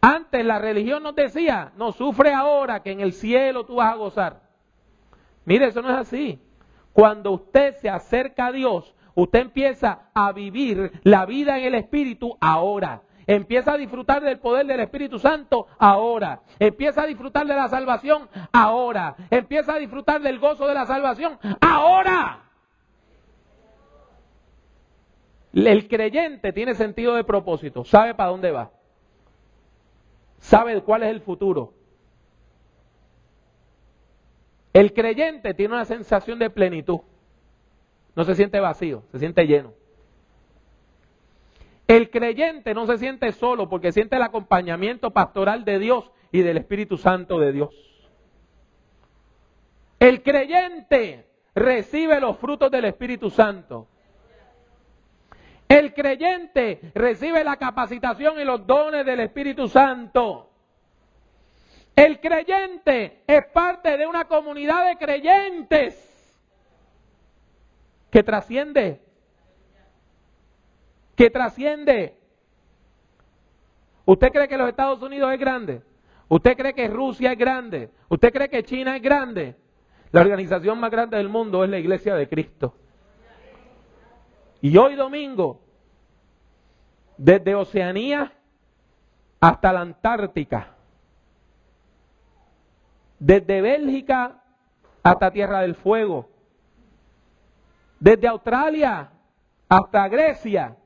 Antes 0.00 0.46
la 0.46 0.58
religión 0.58 1.02
nos 1.02 1.14
decía, 1.14 1.72
no 1.76 1.92
sufre 1.92 2.32
ahora 2.32 2.82
que 2.82 2.90
en 2.90 3.00
el 3.00 3.12
cielo 3.12 3.66
tú 3.66 3.74
vas 3.74 3.92
a 3.92 3.96
gozar. 3.96 4.40
Mire, 5.44 5.66
eso 5.66 5.82
no 5.82 5.90
es 5.90 5.96
así. 5.96 6.40
Cuando 6.94 7.32
usted 7.32 7.76
se 7.82 7.90
acerca 7.90 8.46
a 8.46 8.52
Dios, 8.52 8.94
usted 9.14 9.40
empieza 9.40 10.08
a 10.14 10.32
vivir 10.32 10.90
la 11.02 11.26
vida 11.26 11.58
en 11.58 11.64
el 11.66 11.74
Espíritu 11.74 12.38
ahora. 12.40 13.02
Empieza 13.26 13.74
a 13.74 13.76
disfrutar 13.76 14.22
del 14.22 14.38
poder 14.38 14.64
del 14.64 14.80
Espíritu 14.80 15.18
Santo 15.18 15.66
ahora. 15.78 16.40
Empieza 16.58 17.02
a 17.02 17.06
disfrutar 17.06 17.46
de 17.46 17.56
la 17.56 17.68
salvación 17.68 18.26
ahora. 18.54 19.16
Empieza 19.28 19.74
a 19.74 19.78
disfrutar 19.78 20.22
del 20.22 20.38
gozo 20.38 20.66
de 20.66 20.72
la 20.72 20.86
salvación 20.86 21.38
ahora. 21.60 22.45
El 25.64 25.88
creyente 25.88 26.52
tiene 26.52 26.74
sentido 26.74 27.14
de 27.14 27.24
propósito, 27.24 27.82
sabe 27.82 28.14
para 28.14 28.28
dónde 28.28 28.50
va, 28.50 28.72
sabe 30.38 30.82
cuál 30.82 31.02
es 31.02 31.08
el 31.08 31.22
futuro. 31.22 31.72
El 34.74 34.92
creyente 34.92 35.54
tiene 35.54 35.72
una 35.72 35.86
sensación 35.86 36.38
de 36.38 36.50
plenitud, 36.50 37.00
no 38.14 38.24
se 38.24 38.34
siente 38.34 38.60
vacío, 38.60 39.04
se 39.12 39.18
siente 39.18 39.46
lleno. 39.46 39.72
El 41.88 42.10
creyente 42.10 42.74
no 42.74 42.84
se 42.84 42.98
siente 42.98 43.32
solo 43.32 43.66
porque 43.68 43.92
siente 43.92 44.16
el 44.16 44.22
acompañamiento 44.22 45.12
pastoral 45.12 45.64
de 45.64 45.78
Dios 45.78 46.10
y 46.32 46.42
del 46.42 46.58
Espíritu 46.58 46.98
Santo 46.98 47.38
de 47.38 47.52
Dios. 47.52 47.74
El 50.00 50.22
creyente 50.22 51.26
recibe 51.54 52.20
los 52.20 52.36
frutos 52.36 52.70
del 52.70 52.84
Espíritu 52.84 53.30
Santo. 53.30 53.88
El 55.68 55.92
creyente 55.94 56.80
recibe 56.94 57.42
la 57.42 57.56
capacitación 57.56 58.40
y 58.40 58.44
los 58.44 58.66
dones 58.66 59.04
del 59.04 59.20
Espíritu 59.20 59.68
Santo. 59.68 60.50
El 61.94 62.20
creyente 62.20 63.22
es 63.26 63.46
parte 63.46 63.96
de 63.96 64.06
una 64.06 64.26
comunidad 64.26 64.86
de 64.86 64.96
creyentes 64.96 66.02
que 68.10 68.22
trasciende 68.22 69.00
que 71.16 71.30
trasciende. 71.30 72.14
¿Usted 74.04 74.28
cree 74.30 74.46
que 74.46 74.58
los 74.58 74.68
Estados 74.68 75.02
Unidos 75.02 75.32
es 75.32 75.40
grande? 75.40 75.82
¿Usted 76.28 76.56
cree 76.56 76.74
que 76.74 76.86
Rusia 76.88 77.32
es 77.32 77.38
grande? 77.38 77.90
¿Usted 78.08 78.32
cree 78.32 78.48
que 78.48 78.62
China 78.62 78.96
es 78.96 79.02
grande? 79.02 79.56
La 80.12 80.20
organización 80.20 80.78
más 80.78 80.90
grande 80.90 81.16
del 81.16 81.28
mundo 81.28 81.64
es 81.64 81.70
la 81.70 81.78
Iglesia 81.78 82.14
de 82.14 82.28
Cristo. 82.28 82.74
Y 84.66 84.76
hoy 84.78 84.96
domingo, 84.96 85.60
desde 87.16 87.54
Oceanía 87.54 88.32
hasta 89.38 89.72
la 89.72 89.82
Antártica, 89.82 90.74
desde 93.16 93.60
Bélgica 93.60 94.42
hasta 95.04 95.30
Tierra 95.30 95.60
del 95.60 95.76
Fuego, 95.76 96.28
desde 98.00 98.26
Australia 98.26 99.12
hasta 99.68 100.08
Grecia, 100.08 100.76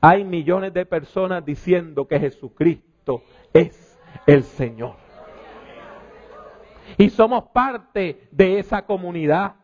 hay 0.00 0.24
millones 0.24 0.74
de 0.74 0.84
personas 0.84 1.44
diciendo 1.44 2.08
que 2.08 2.18
Jesucristo 2.18 3.22
es 3.52 3.96
el 4.26 4.42
Señor. 4.42 4.96
Y 6.98 7.08
somos 7.10 7.44
parte 7.50 8.26
de 8.32 8.58
esa 8.58 8.84
comunidad. 8.84 9.54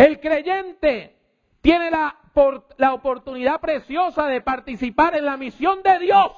El 0.00 0.18
creyente 0.18 1.14
tiene 1.60 1.90
la, 1.90 2.16
la, 2.78 2.94
oportunidad 2.94 3.60
preciosa 3.60 4.26
de 4.28 4.40
participar 4.40 5.14
en 5.14 5.26
la 5.26 5.36
misión 5.36 5.82
de 5.82 5.98
Dios, 5.98 6.32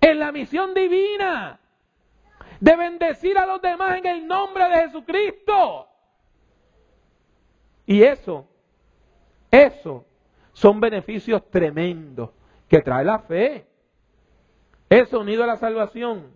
en 0.00 0.18
la 0.18 0.32
misión 0.32 0.74
divina, 0.74 1.60
de 2.58 2.76
bendecir 2.76 3.38
a 3.38 3.46
los 3.46 3.62
demás 3.62 3.98
en 3.98 4.06
el 4.06 4.26
nombre 4.26 4.68
de 4.68 4.74
Jesucristo. 4.82 5.86
Y 7.86 8.02
eso 8.02 8.48
eso 9.52 10.06
son 10.54 10.80
beneficios 10.80 11.48
tremendos 11.50 12.30
que 12.68 12.80
trae 12.80 13.04
la 13.04 13.20
fe. 13.20 13.66
Eso 14.88 15.20
unido 15.20 15.44
a 15.44 15.46
la 15.46 15.56
salvación, 15.58 16.32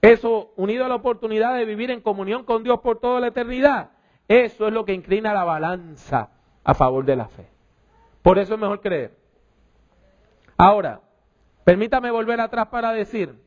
eso 0.00 0.52
unido 0.56 0.84
a 0.84 0.88
la 0.88 0.94
oportunidad 0.94 1.54
de 1.54 1.66
vivir 1.66 1.90
en 1.90 2.00
comunión 2.00 2.44
con 2.44 2.62
Dios 2.62 2.80
por 2.80 2.98
toda 2.98 3.20
la 3.20 3.26
eternidad, 3.26 3.90
eso 4.28 4.66
es 4.66 4.72
lo 4.72 4.84
que 4.84 4.92
inclina 4.92 5.32
la 5.32 5.44
balanza 5.44 6.30
a 6.64 6.74
favor 6.74 7.04
de 7.04 7.16
la 7.16 7.28
fe. 7.28 7.46
Por 8.22 8.38
eso 8.38 8.54
es 8.54 8.60
mejor 8.60 8.80
creer. 8.80 9.16
Ahora, 10.56 11.00
permítame 11.64 12.10
volver 12.10 12.40
atrás 12.40 12.68
para 12.68 12.92
decir 12.92 13.38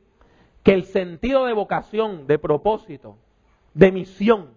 que 0.64 0.74
el 0.74 0.86
sentido 0.86 1.46
de 1.46 1.54
vocación, 1.54 2.28
de 2.28 2.40
propósito, 2.40 3.18
de 3.74 3.92
misión, 3.92 4.54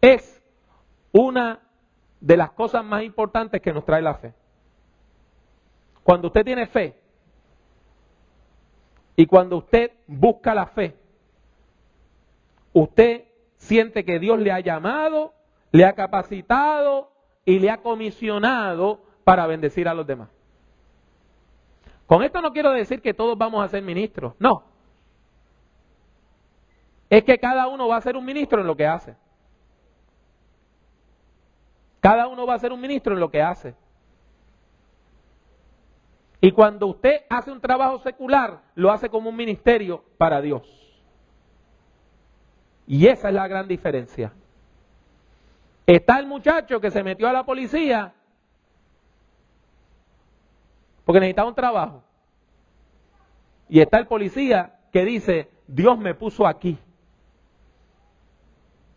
es 0.00 0.42
una 1.12 1.60
de 2.20 2.36
las 2.36 2.50
cosas 2.52 2.84
más 2.84 3.02
importantes 3.02 3.60
que 3.60 3.72
nos 3.72 3.84
trae 3.84 4.02
la 4.02 4.14
fe. 4.14 4.34
Cuando 6.02 6.28
usted 6.28 6.44
tiene 6.44 6.66
fe 6.66 6.94
y 9.16 9.26
cuando 9.26 9.56
usted 9.56 9.92
busca 10.06 10.54
la 10.54 10.66
fe, 10.66 10.96
usted 12.72 13.24
siente 13.56 14.04
que 14.04 14.18
Dios 14.18 14.38
le 14.38 14.52
ha 14.52 14.60
llamado, 14.60 15.34
le 15.76 15.84
ha 15.84 15.92
capacitado 15.92 17.10
y 17.44 17.58
le 17.58 17.70
ha 17.70 17.82
comisionado 17.82 19.00
para 19.24 19.46
bendecir 19.46 19.88
a 19.88 19.94
los 19.94 20.06
demás. 20.06 20.30
Con 22.06 22.22
esto 22.22 22.40
no 22.40 22.52
quiero 22.52 22.70
decir 22.72 23.02
que 23.02 23.12
todos 23.12 23.36
vamos 23.36 23.62
a 23.62 23.68
ser 23.68 23.82
ministros, 23.82 24.34
no. 24.38 24.62
Es 27.10 27.24
que 27.24 27.38
cada 27.38 27.68
uno 27.68 27.88
va 27.88 27.96
a 27.96 28.00
ser 28.00 28.16
un 28.16 28.24
ministro 28.24 28.60
en 28.60 28.66
lo 28.66 28.76
que 28.76 28.86
hace. 28.86 29.16
Cada 32.00 32.26
uno 32.26 32.46
va 32.46 32.54
a 32.54 32.58
ser 32.58 32.72
un 32.72 32.80
ministro 32.80 33.12
en 33.12 33.20
lo 33.20 33.30
que 33.30 33.42
hace. 33.42 33.74
Y 36.40 36.52
cuando 36.52 36.86
usted 36.86 37.22
hace 37.28 37.50
un 37.50 37.60
trabajo 37.60 37.98
secular, 37.98 38.62
lo 38.74 38.92
hace 38.92 39.10
como 39.10 39.28
un 39.28 39.36
ministerio 39.36 40.04
para 40.16 40.40
Dios. 40.40 40.62
Y 42.86 43.08
esa 43.08 43.28
es 43.28 43.34
la 43.34 43.46
gran 43.48 43.68
diferencia. 43.68 44.32
Está 45.86 46.18
el 46.18 46.26
muchacho 46.26 46.80
que 46.80 46.90
se 46.90 47.02
metió 47.04 47.28
a 47.28 47.32
la 47.32 47.44
policía 47.44 48.12
porque 51.04 51.20
necesitaba 51.20 51.48
un 51.48 51.54
trabajo. 51.54 52.02
Y 53.68 53.80
está 53.80 53.98
el 53.98 54.08
policía 54.08 54.80
que 54.92 55.04
dice, 55.04 55.48
Dios 55.68 55.96
me 55.96 56.14
puso 56.14 56.46
aquí 56.46 56.76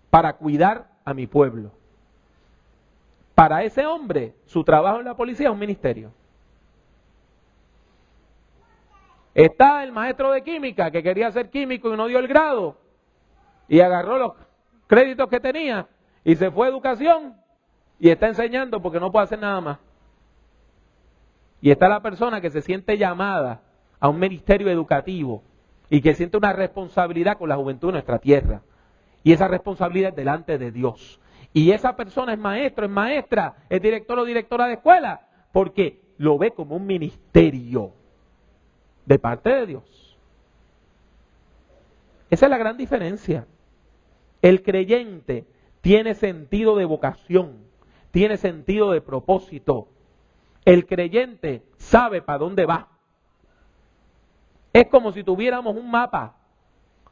para 0.09 0.33
cuidar 0.33 0.89
a 1.05 1.13
mi 1.13 1.27
pueblo. 1.27 1.71
Para 3.35 3.63
ese 3.63 3.85
hombre, 3.85 4.33
su 4.45 4.63
trabajo 4.63 4.99
en 4.99 5.05
la 5.05 5.15
policía 5.15 5.47
es 5.47 5.53
un 5.53 5.59
ministerio. 5.59 6.11
Está 9.35 9.83
el 9.83 9.91
maestro 9.91 10.31
de 10.31 10.43
química 10.43 10.89
que 10.89 11.03
quería 11.03 11.31
ser 11.31 11.49
químico 11.51 11.93
y 11.93 11.97
no 11.97 12.07
dio 12.07 12.17
el 12.17 12.27
grado 12.27 12.75
y 13.67 13.79
agarró 13.79 14.17
los 14.17 14.33
créditos 14.87 15.29
que 15.29 15.39
tenía 15.39 15.87
y 16.23 16.35
se 16.35 16.51
fue 16.51 16.67
a 16.67 16.69
educación 16.69 17.35
y 17.99 18.09
está 18.09 18.27
enseñando 18.27 18.81
porque 18.81 18.99
no 18.99 19.11
puede 19.11 19.25
hacer 19.25 19.39
nada 19.39 19.61
más. 19.61 19.79
Y 21.61 21.71
está 21.71 21.89
la 21.89 22.01
persona 22.01 22.41
que 22.41 22.49
se 22.49 22.61
siente 22.61 22.97
llamada 22.97 23.61
a 23.99 24.07
un 24.07 24.19
ministerio 24.19 24.69
educativo 24.69 25.43
y 25.89 26.01
que 26.01 26.13
siente 26.13 26.37
una 26.37 26.53
responsabilidad 26.53 27.37
con 27.37 27.49
la 27.49 27.57
juventud 27.57 27.89
de 27.89 27.93
nuestra 27.93 28.19
tierra. 28.19 28.61
Y 29.23 29.33
esa 29.33 29.47
responsabilidad 29.47 30.11
es 30.11 30.15
delante 30.15 30.57
de 30.57 30.71
Dios. 30.71 31.19
Y 31.51 31.71
esa 31.71 31.95
persona 31.95 32.33
es 32.33 32.39
maestro, 32.39 32.85
es 32.85 32.91
maestra, 32.91 33.55
es 33.69 33.81
director 33.81 34.19
o 34.19 34.25
directora 34.25 34.67
de 34.67 34.73
escuela, 34.73 35.21
porque 35.51 35.99
lo 36.17 36.37
ve 36.37 36.51
como 36.51 36.75
un 36.75 36.85
ministerio 36.85 37.91
de 39.05 39.19
parte 39.19 39.49
de 39.49 39.65
Dios. 39.65 40.17
Esa 42.29 42.45
es 42.45 42.49
la 42.49 42.57
gran 42.57 42.77
diferencia. 42.77 43.47
El 44.41 44.61
creyente 44.61 45.45
tiene 45.81 46.15
sentido 46.15 46.75
de 46.75 46.85
vocación, 46.85 47.57
tiene 48.11 48.37
sentido 48.37 48.91
de 48.91 49.01
propósito. 49.01 49.87
El 50.65 50.85
creyente 50.85 51.63
sabe 51.77 52.21
para 52.21 52.39
dónde 52.39 52.65
va. 52.65 52.89
Es 54.73 54.87
como 54.87 55.11
si 55.11 55.23
tuviéramos 55.23 55.75
un 55.75 55.89
mapa, 55.89 56.35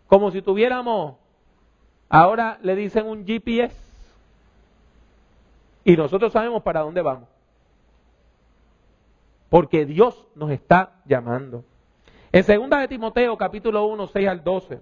como 0.08 0.32
si 0.32 0.42
tuviéramos, 0.42 1.16
ahora 2.10 2.60
le 2.62 2.76
dicen 2.76 3.08
un 3.08 3.26
GPS, 3.26 3.76
y 5.84 5.96
nosotros 5.96 6.34
sabemos 6.34 6.64
para 6.64 6.82
dónde 6.82 7.02
vamos. 7.02 7.30
Porque 9.50 9.86
Dios 9.86 10.28
nos 10.36 10.52
está 10.52 11.02
llamando. 11.06 11.64
En 12.34 12.46
2 12.46 12.80
de 12.82 12.88
Timoteo 12.90 13.38
capítulo 13.38 13.86
1, 13.86 14.08
6 14.08 14.28
al 14.28 14.44
12, 14.44 14.82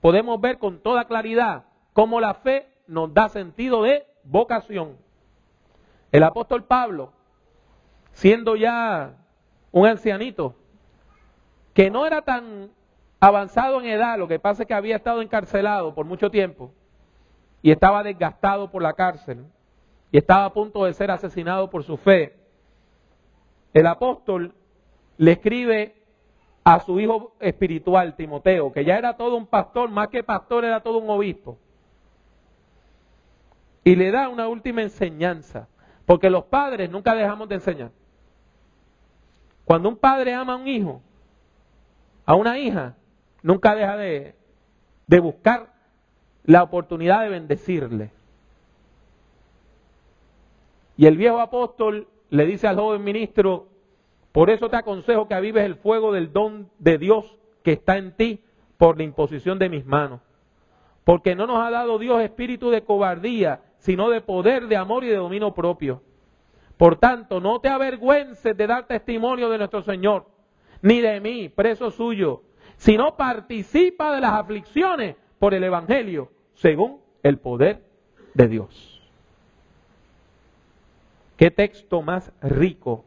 podemos 0.00 0.40
ver 0.40 0.58
con 0.58 0.80
toda 0.80 1.04
claridad 1.04 1.66
cómo 1.96 2.20
la 2.20 2.34
fe 2.34 2.68
nos 2.88 3.14
da 3.14 3.30
sentido 3.30 3.82
de 3.82 4.06
vocación. 4.22 4.98
El 6.12 6.24
apóstol 6.24 6.64
Pablo, 6.64 7.10
siendo 8.12 8.54
ya 8.54 9.14
un 9.72 9.86
ancianito, 9.86 10.54
que 11.72 11.90
no 11.90 12.06
era 12.06 12.20
tan 12.20 12.70
avanzado 13.18 13.80
en 13.80 13.86
edad, 13.86 14.18
lo 14.18 14.28
que 14.28 14.38
pasa 14.38 14.62
es 14.62 14.68
que 14.68 14.74
había 14.74 14.96
estado 14.96 15.22
encarcelado 15.22 15.94
por 15.94 16.04
mucho 16.04 16.30
tiempo 16.30 16.70
y 17.62 17.70
estaba 17.70 18.02
desgastado 18.02 18.70
por 18.70 18.82
la 18.82 18.92
cárcel 18.92 19.46
y 20.12 20.18
estaba 20.18 20.44
a 20.44 20.52
punto 20.52 20.84
de 20.84 20.92
ser 20.92 21.10
asesinado 21.10 21.70
por 21.70 21.82
su 21.82 21.96
fe. 21.96 22.36
El 23.72 23.86
apóstol 23.86 24.52
le 25.16 25.32
escribe 25.32 25.94
a 26.62 26.78
su 26.80 27.00
hijo 27.00 27.32
espiritual, 27.40 28.16
Timoteo, 28.16 28.70
que 28.70 28.84
ya 28.84 28.98
era 28.98 29.16
todo 29.16 29.34
un 29.38 29.46
pastor, 29.46 29.88
más 29.88 30.08
que 30.08 30.22
pastor 30.22 30.66
era 30.66 30.82
todo 30.82 30.98
un 30.98 31.08
obispo. 31.08 31.56
Y 33.86 33.94
le 33.94 34.10
da 34.10 34.28
una 34.28 34.48
última 34.48 34.82
enseñanza, 34.82 35.68
porque 36.06 36.28
los 36.28 36.46
padres 36.46 36.90
nunca 36.90 37.14
dejamos 37.14 37.48
de 37.48 37.54
enseñar. 37.54 37.92
Cuando 39.64 39.88
un 39.88 39.96
padre 39.96 40.34
ama 40.34 40.54
a 40.54 40.56
un 40.56 40.66
hijo, 40.66 41.00
a 42.24 42.34
una 42.34 42.58
hija, 42.58 42.96
nunca 43.44 43.76
deja 43.76 43.96
de, 43.96 44.34
de 45.06 45.20
buscar 45.20 45.72
la 46.42 46.64
oportunidad 46.64 47.20
de 47.20 47.28
bendecirle. 47.28 48.10
Y 50.96 51.06
el 51.06 51.16
viejo 51.16 51.38
apóstol 51.38 52.08
le 52.30 52.44
dice 52.44 52.66
al 52.66 52.80
joven 52.80 53.04
ministro, 53.04 53.68
por 54.32 54.50
eso 54.50 54.68
te 54.68 54.78
aconsejo 54.78 55.28
que 55.28 55.34
avives 55.34 55.64
el 55.64 55.76
fuego 55.76 56.10
del 56.10 56.32
don 56.32 56.68
de 56.80 56.98
Dios 56.98 57.36
que 57.62 57.74
está 57.74 57.98
en 57.98 58.16
ti 58.16 58.42
por 58.78 58.96
la 58.96 59.04
imposición 59.04 59.60
de 59.60 59.68
mis 59.68 59.86
manos. 59.86 60.22
Porque 61.04 61.36
no 61.36 61.46
nos 61.46 61.64
ha 61.64 61.70
dado 61.70 62.00
Dios 62.00 62.20
espíritu 62.20 62.70
de 62.70 62.82
cobardía, 62.82 63.60
sino 63.86 64.10
de 64.10 64.20
poder, 64.20 64.66
de 64.66 64.76
amor 64.76 65.04
y 65.04 65.06
de 65.06 65.14
dominio 65.14 65.54
propio. 65.54 66.02
Por 66.76 66.96
tanto, 66.96 67.38
no 67.38 67.60
te 67.60 67.68
avergüences 67.68 68.56
de 68.56 68.66
dar 68.66 68.88
testimonio 68.88 69.48
de 69.48 69.58
nuestro 69.58 69.80
Señor, 69.82 70.26
ni 70.82 71.00
de 71.00 71.20
mí, 71.20 71.48
preso 71.48 71.92
suyo, 71.92 72.42
sino 72.78 73.16
participa 73.16 74.12
de 74.12 74.20
las 74.20 74.32
aflicciones 74.32 75.14
por 75.38 75.54
el 75.54 75.62
Evangelio, 75.62 76.32
según 76.54 77.00
el 77.22 77.38
poder 77.38 77.84
de 78.34 78.48
Dios. 78.48 79.00
Qué 81.36 81.52
texto 81.52 82.02
más 82.02 82.32
rico 82.42 83.04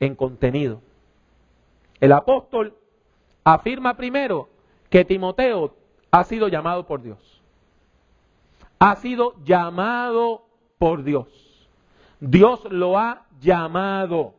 en 0.00 0.14
contenido. 0.14 0.80
El 2.00 2.12
apóstol 2.12 2.74
afirma 3.44 3.98
primero 3.98 4.48
que 4.88 5.04
Timoteo 5.04 5.76
ha 6.10 6.24
sido 6.24 6.48
llamado 6.48 6.86
por 6.86 7.02
Dios. 7.02 7.31
Ha 8.84 8.96
sido 8.96 9.36
llamado 9.44 10.44
por 10.76 11.04
Dios. 11.04 11.28
Dios 12.18 12.64
lo 12.68 12.98
ha 12.98 13.26
llamado. 13.40 14.34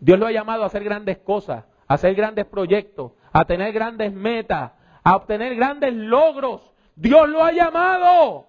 Dios 0.00 0.18
lo 0.18 0.26
ha 0.26 0.32
llamado 0.32 0.64
a 0.64 0.66
hacer 0.66 0.82
grandes 0.82 1.18
cosas, 1.18 1.64
a 1.86 1.94
hacer 1.94 2.16
grandes 2.16 2.44
proyectos, 2.46 3.12
a 3.32 3.44
tener 3.44 3.72
grandes 3.72 4.12
metas, 4.12 4.72
a 5.04 5.14
obtener 5.14 5.54
grandes 5.54 5.94
logros. 5.94 6.60
Dios 6.96 7.28
lo 7.28 7.44
ha 7.44 7.52
llamado. 7.52 8.48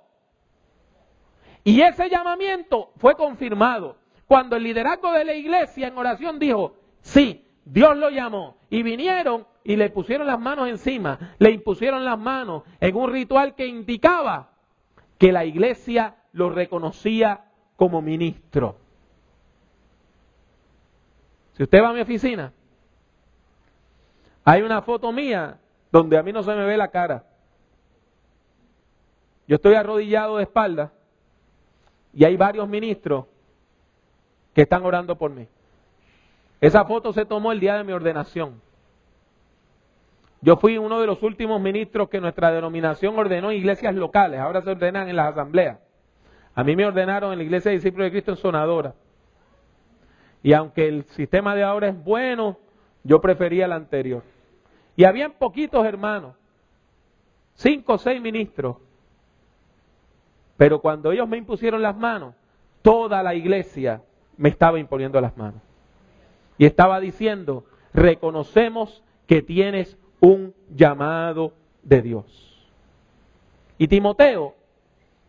Y 1.64 1.80
ese 1.82 2.10
llamamiento 2.10 2.92
fue 2.98 3.14
confirmado 3.14 3.98
cuando 4.26 4.56
el 4.56 4.64
liderazgo 4.64 5.12
de 5.12 5.26
la 5.26 5.36
iglesia 5.36 5.90
en 5.90 5.98
oración 6.00 6.40
dijo, 6.40 6.74
sí, 7.02 7.43
Dios 7.66 7.98
lo 7.98 8.10
llamó. 8.10 8.58
Y 8.70 8.84
vinieron 8.84 9.46
y 9.64 9.76
le 9.76 9.90
pusieron 9.90 10.28
las 10.28 10.40
manos 10.40 10.68
encima, 10.68 11.36
le 11.40 11.52
impusieron 11.52 12.04
las 12.04 12.20
manos 12.20 12.64
en 12.80 12.96
un 12.96 13.12
ritual 13.12 13.56
que 13.56 13.66
indicaba 13.66 14.50
que 15.18 15.32
la 15.32 15.46
iglesia 15.46 16.16
lo 16.34 16.50
reconocía 16.50 17.46
como 17.76 18.02
ministro. 18.02 18.78
Si 21.54 21.64
usted 21.64 21.82
va 21.82 21.90
a 21.90 21.94
mi 21.94 22.02
oficina, 22.02 22.52
hay 24.44 24.62
una 24.64 24.82
foto 24.82 25.12
mía 25.12 25.60
donde 25.92 26.18
a 26.18 26.24
mí 26.24 26.34
no 26.34 26.44
se 26.44 26.54
me 26.56 26.66
ve 26.66 26.76
la 26.76 26.90
cara. 26.90 27.24
Yo 29.48 29.56
estoy 29.56 29.76
arrodillado 29.76 30.38
de 30.38 30.44
espalda 30.44 30.92
y 32.14 32.26
hay 32.26 32.36
varios 32.36 32.68
ministros 32.68 33.26
que 34.54 34.64
están 34.64 34.84
orando 34.86 35.18
por 35.18 35.32
mí. 35.32 35.48
Esa 36.64 36.86
foto 36.86 37.12
se 37.12 37.26
tomó 37.26 37.52
el 37.52 37.60
día 37.60 37.76
de 37.76 37.84
mi 37.84 37.92
ordenación. 37.92 38.62
Yo 40.40 40.56
fui 40.56 40.78
uno 40.78 41.02
de 41.02 41.08
los 41.08 41.22
últimos 41.22 41.60
ministros 41.60 42.08
que 42.08 42.22
nuestra 42.22 42.54
denominación 42.54 43.20
ordenó 43.20 43.52
en 43.52 43.58
iglesias 43.58 43.94
locales, 43.94 44.40
ahora 44.40 44.62
se 44.62 44.70
ordenan 44.70 45.10
en 45.10 45.18
las 45.18 45.34
asambleas. 45.34 45.80
A 46.56 46.64
mí 46.64 46.78
me 46.78 46.86
ordenaron 46.86 47.34
en 47.34 47.40
la 47.40 47.44
iglesia 47.44 47.70
de 47.70 47.76
discípulos 47.76 48.06
de 48.06 48.12
Cristo 48.12 48.32
en 48.32 48.38
Sonadora. 48.38 48.94
Y 50.42 50.54
aunque 50.54 50.88
el 50.88 51.04
sistema 51.04 51.54
de 51.54 51.64
ahora 51.64 51.90
es 51.90 52.02
bueno, 52.02 52.58
yo 53.04 53.20
prefería 53.20 53.66
el 53.66 53.74
anterior. 53.74 54.24
Y 54.96 55.04
habían 55.04 55.34
poquitos 55.34 55.86
hermanos, 55.86 56.34
cinco 57.56 57.96
o 57.96 57.98
seis 57.98 58.22
ministros, 58.22 58.78
pero 60.56 60.80
cuando 60.80 61.12
ellos 61.12 61.28
me 61.28 61.36
impusieron 61.36 61.82
las 61.82 61.98
manos, 61.98 62.36
toda 62.82 63.22
la 63.22 63.36
iglesia 63.36 64.02
me 64.38 64.48
estaba 64.48 64.80
imponiendo 64.80 65.20
las 65.20 65.36
manos. 65.36 65.62
Y 66.64 66.66
estaba 66.66 67.02
diciendo, 67.02 67.66
reconocemos 67.94 69.04
que 69.28 69.42
tienes 69.42 69.98
un 70.22 70.56
llamado 70.74 71.52
de 71.82 72.02
Dios. 72.02 72.66
Y 73.78 73.90
Timoteo 73.90 74.56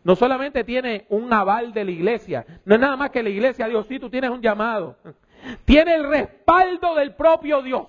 no 0.04 0.14
solamente 0.14 0.62
tiene 0.62 1.06
un 1.08 1.32
aval 1.32 1.72
de 1.72 1.86
la 1.86 1.90
iglesia, 1.90 2.46
no 2.64 2.76
es 2.76 2.80
nada 2.80 2.96
más 2.96 3.10
que 3.10 3.24
la 3.24 3.30
iglesia, 3.30 3.66
Dios, 3.66 3.84
sí, 3.88 3.98
tú 3.98 4.08
tienes 4.10 4.30
un 4.30 4.42
llamado. 4.42 4.96
Tiene 5.64 5.96
el 5.96 6.08
respaldo 6.08 6.94
del 6.94 7.16
propio 7.16 7.62
Dios, 7.62 7.88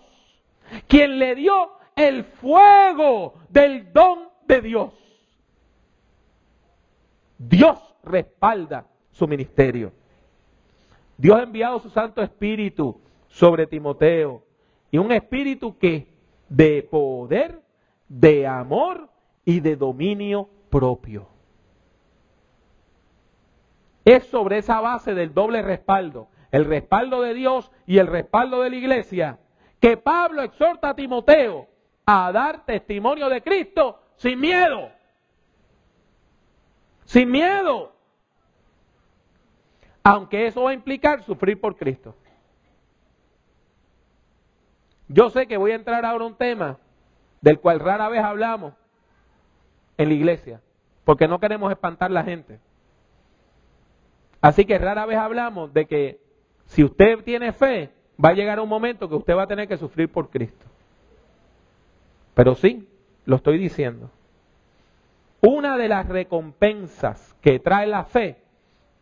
quien 0.87 1.19
le 1.19 1.35
dio 1.35 1.69
el 1.95 2.23
fuego 2.23 3.35
del 3.49 3.93
don 3.93 4.29
de 4.47 4.61
Dios. 4.61 4.93
Dios 7.37 7.77
respalda 8.03 8.87
su 9.11 9.27
ministerio. 9.27 9.91
Dios 11.15 11.37
ha 11.37 11.43
enviado 11.43 11.79
su 11.79 11.91
Santo 11.91 12.23
Espíritu 12.23 13.04
sobre 13.35 13.67
Timoteo 13.67 14.43
y 14.91 14.97
un 14.97 15.11
espíritu 15.11 15.77
que 15.77 16.07
de 16.47 16.83
poder, 16.83 17.61
de 18.07 18.47
amor 18.47 19.09
y 19.43 19.59
de 19.59 19.75
dominio 19.75 20.49
propio. 20.69 21.27
Es 24.05 24.23
sobre 24.27 24.59
esa 24.59 24.79
base 24.79 25.13
del 25.13 25.33
doble 25.33 25.61
respaldo, 25.61 26.29
el 26.51 26.63
respaldo 26.63 27.21
de 27.21 27.33
Dios 27.33 27.69
y 27.85 27.97
el 27.97 28.07
respaldo 28.07 28.61
de 28.61 28.69
la 28.69 28.75
iglesia, 28.77 29.39
que 29.81 29.97
Pablo 29.97 30.41
exhorta 30.41 30.89
a 30.89 30.95
Timoteo 30.95 31.67
a 32.05 32.31
dar 32.31 32.65
testimonio 32.65 33.27
de 33.27 33.41
Cristo 33.41 33.99
sin 34.15 34.39
miedo. 34.39 34.91
Sin 37.03 37.29
miedo. 37.29 37.91
Aunque 40.03 40.47
eso 40.47 40.63
va 40.63 40.69
a 40.69 40.73
implicar 40.73 41.21
sufrir 41.23 41.59
por 41.59 41.75
Cristo. 41.75 42.15
Yo 45.07 45.29
sé 45.29 45.47
que 45.47 45.57
voy 45.57 45.71
a 45.71 45.75
entrar 45.75 46.05
ahora 46.05 46.23
a 46.23 46.27
un 46.27 46.35
tema 46.35 46.77
del 47.41 47.59
cual 47.59 47.79
rara 47.79 48.09
vez 48.09 48.23
hablamos 48.23 48.73
en 49.97 50.09
la 50.09 50.15
iglesia, 50.15 50.61
porque 51.03 51.27
no 51.27 51.39
queremos 51.39 51.71
espantar 51.71 52.09
a 52.09 52.13
la 52.13 52.23
gente. 52.23 52.59
Así 54.41 54.65
que 54.65 54.77
rara 54.77 55.05
vez 55.05 55.17
hablamos 55.17 55.73
de 55.73 55.85
que 55.85 56.19
si 56.65 56.83
usted 56.83 57.23
tiene 57.23 57.53
fe, 57.53 57.91
va 58.23 58.29
a 58.29 58.33
llegar 58.33 58.59
un 58.59 58.69
momento 58.69 59.07
que 59.07 59.15
usted 59.15 59.35
va 59.35 59.43
a 59.43 59.47
tener 59.47 59.67
que 59.67 59.77
sufrir 59.77 60.09
por 60.09 60.29
Cristo. 60.29 60.65
Pero 62.33 62.55
sí, 62.55 62.87
lo 63.25 63.37
estoy 63.37 63.57
diciendo. 63.57 64.09
Una 65.41 65.77
de 65.77 65.87
las 65.87 66.07
recompensas 66.07 67.35
que 67.41 67.59
trae 67.59 67.87
la 67.87 68.05
fe 68.05 68.37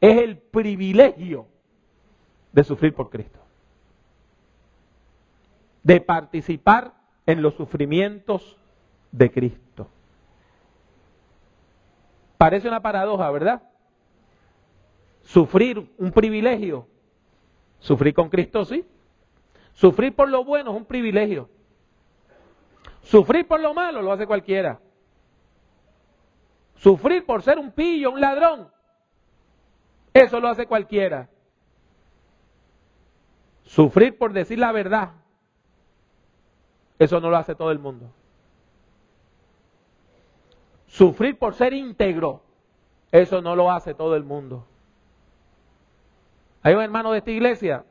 es 0.02 0.22
el 0.22 0.38
privilegio 0.38 1.48
de 2.52 2.64
sufrir 2.64 2.94
por 2.94 3.10
Cristo. 3.10 3.40
De 5.84 6.02
participar 6.02 6.94
en 7.26 7.42
los 7.42 7.54
sufrimientos 7.56 8.58
de 9.12 9.32
Cristo. 9.32 9.88
Parece 12.38 12.68
una 12.68 12.82
paradoja, 12.82 13.30
¿verdad? 13.32 13.64
Sufrir 15.22 15.90
un 15.98 16.12
privilegio. 16.12 16.88
Sufrir 17.80 18.14
con 18.14 18.30
Cristo 18.30 18.66
sí. 18.66 18.86
Sufrir 19.74 20.16
por 20.16 20.30
lo 20.30 20.44
bueno 20.44 20.72
es 20.72 20.78
un 20.78 20.86
privilegio. 20.86 21.50
Sufrir 23.04 23.48
por 23.48 23.60
lo 23.60 23.74
malo 23.74 24.02
lo 24.02 24.12
hace 24.12 24.26
cualquiera. 24.26 24.80
Sufrir 26.78 27.26
por 27.26 27.42
ser 27.44 27.60
un 27.60 27.72
pillo, 27.72 28.12
un 28.12 28.20
ladrón, 28.20 28.70
eso 30.14 30.40
lo 30.42 30.50
hace 30.50 30.66
cualquiera. 30.66 31.30
Sufrir 33.64 34.18
por 34.18 34.34
decir 34.34 34.60
la 34.60 34.74
verdad, 34.74 35.12
eso 37.00 37.20
no 37.20 37.30
lo 37.30 37.38
hace 37.38 37.56
todo 37.56 37.72
el 37.72 37.80
mundo. 37.80 38.10
Sufrir 40.88 41.38
por 41.38 41.56
ser 41.56 41.74
íntegro, 41.74 42.42
eso 43.12 43.42
no 43.42 43.56
lo 43.56 43.72
hace 43.72 43.94
todo 43.94 44.16
el 44.16 44.24
mundo. 44.24 44.66
Hay 46.62 46.76
un 46.76 46.82
hermano 46.82 47.12
de 47.12 47.18
esta 47.18 47.32
iglesia 47.32 47.84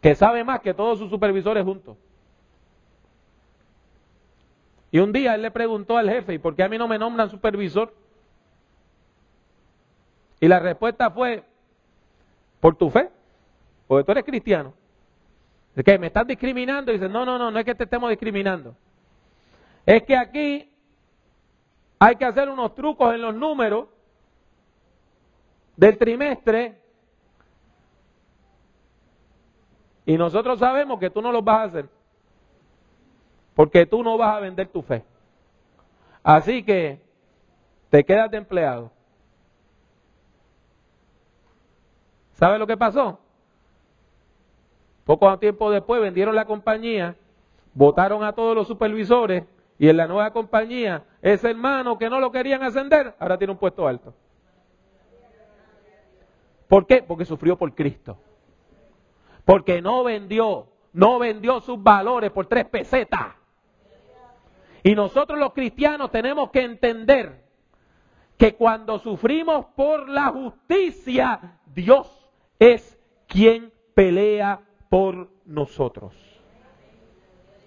que 0.00 0.14
sabe 0.14 0.44
más 0.44 0.60
que 0.60 0.74
todos 0.74 0.98
sus 0.98 1.10
supervisores 1.10 1.64
juntos. 1.64 1.96
Y 4.90 4.98
un 4.98 5.12
día 5.12 5.34
él 5.34 5.42
le 5.42 5.50
preguntó 5.50 5.98
al 5.98 6.08
jefe, 6.08 6.34
¿y 6.34 6.38
por 6.38 6.54
qué 6.54 6.62
a 6.62 6.68
mí 6.68 6.78
no 6.78 6.88
me 6.88 6.98
nombran 6.98 7.28
supervisor? 7.28 7.92
Y 10.40 10.48
la 10.48 10.60
respuesta 10.60 11.10
fue, 11.10 11.44
por 12.60 12.76
tu 12.76 12.88
fe, 12.90 13.10
porque 13.86 14.04
tú 14.04 14.12
eres 14.12 14.24
cristiano. 14.24 14.72
Es 15.76 15.84
que 15.84 15.98
me 15.98 16.06
estás 16.06 16.26
discriminando. 16.26 16.90
Y 16.90 16.94
dice, 16.94 17.08
no, 17.08 17.26
no, 17.26 17.38
no, 17.38 17.50
no 17.50 17.58
es 17.58 17.64
que 17.64 17.74
te 17.74 17.84
estemos 17.84 18.08
discriminando. 18.08 18.74
Es 19.84 20.02
que 20.04 20.16
aquí 20.16 20.72
hay 21.98 22.16
que 22.16 22.24
hacer 22.24 22.48
unos 22.48 22.74
trucos 22.74 23.14
en 23.14 23.20
los 23.20 23.34
números 23.34 23.88
del 25.76 25.98
trimestre. 25.98 26.80
Y 30.06 30.16
nosotros 30.16 30.58
sabemos 30.58 30.98
que 30.98 31.10
tú 31.10 31.20
no 31.20 31.30
los 31.30 31.44
vas 31.44 31.58
a 31.58 31.64
hacer. 31.64 31.88
Porque 33.54 33.84
tú 33.84 34.02
no 34.02 34.16
vas 34.16 34.34
a 34.34 34.40
vender 34.40 34.68
tu 34.68 34.80
fe. 34.80 35.04
Así 36.22 36.62
que 36.62 37.00
te 37.90 38.02
quedas 38.02 38.30
de 38.30 38.38
empleado. 38.38 38.90
¿Sabe 42.32 42.58
lo 42.58 42.66
que 42.66 42.76
pasó? 42.76 43.18
Poco 45.06 45.38
tiempo 45.38 45.70
después 45.70 46.02
vendieron 46.02 46.34
la 46.34 46.46
compañía, 46.46 47.14
votaron 47.74 48.24
a 48.24 48.32
todos 48.32 48.56
los 48.56 48.66
supervisores 48.66 49.44
y 49.78 49.88
en 49.88 49.96
la 49.98 50.08
nueva 50.08 50.32
compañía 50.32 51.04
ese 51.22 51.50
hermano 51.50 51.96
que 51.96 52.10
no 52.10 52.18
lo 52.18 52.32
querían 52.32 52.64
ascender 52.64 53.14
ahora 53.20 53.38
tiene 53.38 53.52
un 53.52 53.58
puesto 53.58 53.86
alto. 53.86 54.12
¿Por 56.66 56.88
qué? 56.88 57.04
Porque 57.04 57.24
sufrió 57.24 57.56
por 57.56 57.72
Cristo. 57.76 58.18
Porque 59.44 59.80
no 59.80 60.02
vendió, 60.02 60.66
no 60.92 61.20
vendió 61.20 61.60
sus 61.60 61.80
valores 61.80 62.32
por 62.32 62.46
tres 62.46 62.64
pesetas. 62.64 63.36
Y 64.82 64.96
nosotros 64.96 65.38
los 65.38 65.52
cristianos 65.52 66.10
tenemos 66.10 66.50
que 66.50 66.62
entender 66.62 67.44
que 68.36 68.56
cuando 68.56 68.98
sufrimos 68.98 69.66
por 69.76 70.08
la 70.08 70.30
justicia, 70.32 71.60
Dios 71.66 72.28
es 72.58 72.98
quien 73.28 73.72
pelea 73.94 74.62
por 74.88 75.28
nosotros. 75.44 76.14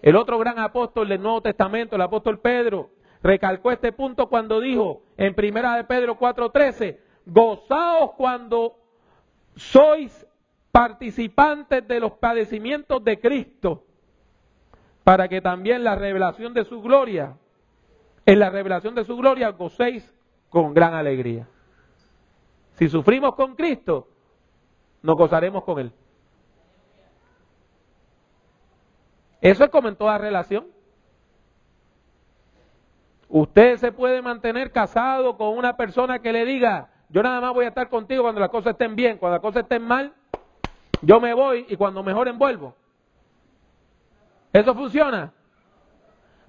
El 0.02 0.16
otro 0.16 0.38
gran 0.38 0.60
apóstol 0.60 1.10
del 1.10 1.22
Nuevo 1.22 1.42
Testamento, 1.42 1.96
el 1.96 2.02
apóstol 2.02 2.40
Pedro, 2.40 2.90
recalcó 3.22 3.72
este 3.72 3.92
punto 3.92 4.30
cuando 4.30 4.60
dijo 4.62 5.02
en 5.18 5.36
Primera 5.36 5.76
de 5.76 5.84
Pedro 5.84 6.18
4:13, 6.18 7.00
gozaos 7.26 8.12
cuando 8.14 8.76
sois 9.56 10.26
participantes 10.72 11.88
de 11.88 12.00
los 12.00 12.14
padecimientos 12.14 13.04
de 13.04 13.20
Cristo 13.20 13.84
para 15.04 15.28
que 15.28 15.42
también 15.42 15.84
la 15.84 15.96
revelación 15.96 16.54
de 16.54 16.64
su 16.66 16.82
gloria, 16.82 17.36
en 18.26 18.40
la 18.40 18.50
revelación 18.50 18.94
de 18.96 19.04
su 19.04 19.18
gloria 19.18 19.50
gocéis 19.50 20.14
con 20.50 20.74
gran 20.74 20.94
alegría. 20.94 21.48
Si 22.76 22.88
sufrimos 22.88 23.36
con 23.36 23.56
Cristo, 23.56 24.08
nos 25.02 25.18
gozaremos 25.18 25.64
con 25.64 25.80
Él. 25.80 25.92
Eso 29.42 29.64
es 29.64 29.70
como 29.70 29.88
en 29.88 29.96
toda 29.96 30.18
relación. 30.18 30.68
Usted 33.30 33.78
se 33.78 33.92
puede 33.92 34.22
mantener 34.22 34.72
casado 34.72 35.38
con 35.38 35.58
una 35.58 35.78
persona 35.78 36.20
que 36.20 36.34
le 36.34 36.46
diga, 36.46 36.90
yo 37.10 37.22
nada 37.22 37.40
más 37.40 37.54
voy 37.54 37.66
a 37.66 37.70
estar 37.70 37.88
contigo 37.90 38.24
cuando 38.24 38.42
las 38.42 38.50
cosas 38.50 38.72
estén 38.72 38.96
bien, 38.96 39.18
cuando 39.18 39.36
las 39.36 39.42
cosas 39.42 39.64
estén 39.64 39.84
mal, 39.84 40.14
yo 41.02 41.20
me 41.20 41.34
voy 41.34 41.66
y 41.70 41.76
cuando 41.76 42.04
mejor 42.04 42.28
envuelvo. 42.28 42.76
¿Eso 44.52 44.74
funciona? 44.74 45.32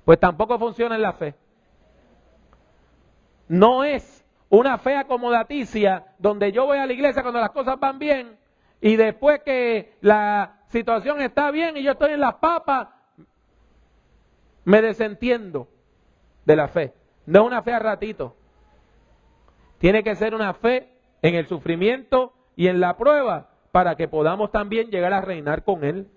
Pues 0.05 0.19
tampoco 0.19 0.59
funciona 0.59 0.97
en 0.97 1.03
la 1.03 1.13
fe. 1.13 1.35
No 3.47 3.85
es 3.85 4.25
una 4.49 4.79
fe 4.79 4.97
acomodaticia 4.97 6.07
donde 6.19 6.51
yo 6.51 6.65
voy 6.65 6.79
a 6.79 6.87
la 6.87 6.93
iglesia 6.93 7.23
cuando 7.23 7.41
las 7.41 7.51
cosas 7.51 7.79
van 7.79 7.99
bien 7.99 8.40
y 8.81 8.97
después 8.97 9.43
que 9.43 9.95
la 10.01 10.61
situación 10.69 11.21
está 11.21 11.51
bien 11.51 11.77
y 11.77 11.83
yo 11.83 11.93
estoy 11.93 12.13
en 12.13 12.21
las 12.21 12.35
papas, 12.37 12.89
me 14.65 14.81
desentiendo 14.81 15.69
de 16.45 16.57
la 16.57 16.69
fe. 16.69 16.95
No 17.27 17.41
es 17.41 17.47
una 17.47 17.63
fe 17.63 17.73
a 17.73 17.79
ratito. 17.79 18.37
Tiene 19.79 20.03
que 20.03 20.15
ser 20.15 20.35
una 20.35 20.55
fe 20.55 20.93
en 21.23 21.35
el 21.35 21.47
sufrimiento 21.47 22.33
y 22.57 22.69
en 22.69 22.81
la 22.81 22.97
prueba 22.97 23.51
para 23.73 23.97
que 23.97 24.09
podamos 24.09 24.51
también 24.51 24.91
llegar 24.91 25.13
a 25.13 25.21
reinar 25.21 25.65
con 25.65 25.85
Él. 25.85 26.09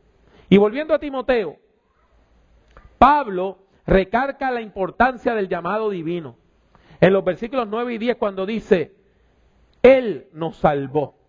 Y 0.49 0.57
volviendo 0.57 0.93
a 0.93 0.99
Timoteo, 0.99 1.57
Pablo 2.97 3.59
recarga 3.85 4.51
la 4.51 4.61
importancia 4.61 5.35
del 5.35 5.49
llamado 5.49 5.89
divino. 5.89 6.37
En 7.01 7.11
los 7.11 7.23
versículos 7.23 7.67
9 7.67 7.93
y 7.93 7.97
10 7.97 8.17
cuando 8.17 8.45
dice, 8.45 8.93
Él 9.81 10.27
nos 10.31 10.57
salvó. 10.57 11.22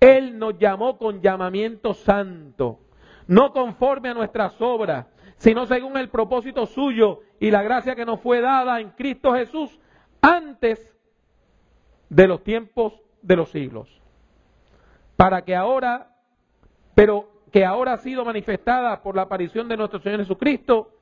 Él 0.00 0.38
nos 0.38 0.58
llamó 0.58 0.98
con 0.98 1.20
llamamiento 1.20 1.94
santo, 1.94 2.80
no 3.26 3.52
conforme 3.52 4.10
a 4.10 4.14
nuestras 4.14 4.60
obras, 4.60 5.06
sino 5.38 5.66
según 5.66 5.96
el 5.96 6.08
propósito 6.08 6.66
suyo 6.66 7.20
y 7.40 7.50
la 7.50 7.62
gracia 7.62 7.94
que 7.94 8.04
nos 8.04 8.20
fue 8.20 8.40
dada 8.40 8.80
en 8.80 8.90
Cristo 8.90 9.34
Jesús 9.34 9.78
antes 10.20 10.96
de 12.08 12.26
los 12.26 12.42
tiempos 12.42 12.94
de 13.22 13.36
los 13.36 13.50
siglos. 13.50 13.88
Para 15.16 15.42
que 15.42 15.54
ahora, 15.54 16.14
pero 16.94 17.28
que 17.50 17.64
ahora 17.64 17.94
ha 17.94 17.98
sido 17.98 18.24
manifestada 18.24 19.02
por 19.02 19.16
la 19.16 19.22
aparición 19.22 19.68
de 19.68 19.76
nuestro 19.76 20.00
Señor 20.00 20.20
Jesucristo, 20.20 20.92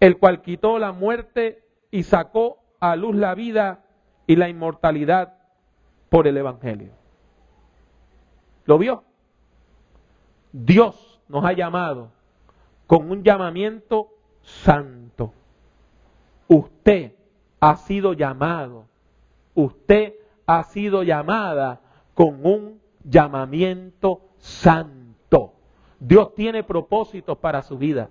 el 0.00 0.18
cual 0.18 0.42
quitó 0.42 0.78
la 0.78 0.92
muerte 0.92 1.62
y 1.90 2.02
sacó 2.02 2.58
a 2.80 2.96
luz 2.96 3.14
la 3.14 3.34
vida 3.34 3.84
y 4.26 4.36
la 4.36 4.48
inmortalidad 4.48 5.34
por 6.08 6.26
el 6.26 6.36
Evangelio. 6.36 7.03
¿Lo 8.64 8.78
vio? 8.78 9.04
Dios 10.52 11.20
nos 11.28 11.44
ha 11.44 11.52
llamado 11.52 12.10
con 12.86 13.10
un 13.10 13.22
llamamiento 13.22 14.08
santo. 14.42 15.32
Usted 16.48 17.12
ha 17.60 17.76
sido 17.76 18.12
llamado, 18.12 18.86
usted 19.54 20.14
ha 20.46 20.62
sido 20.64 21.02
llamada 21.02 21.80
con 22.14 22.44
un 22.46 22.80
llamamiento 23.02 24.20
santo. 24.38 25.52
Dios 25.98 26.34
tiene 26.34 26.62
propósitos 26.62 27.38
para 27.38 27.62
su 27.62 27.78
vida. 27.78 28.10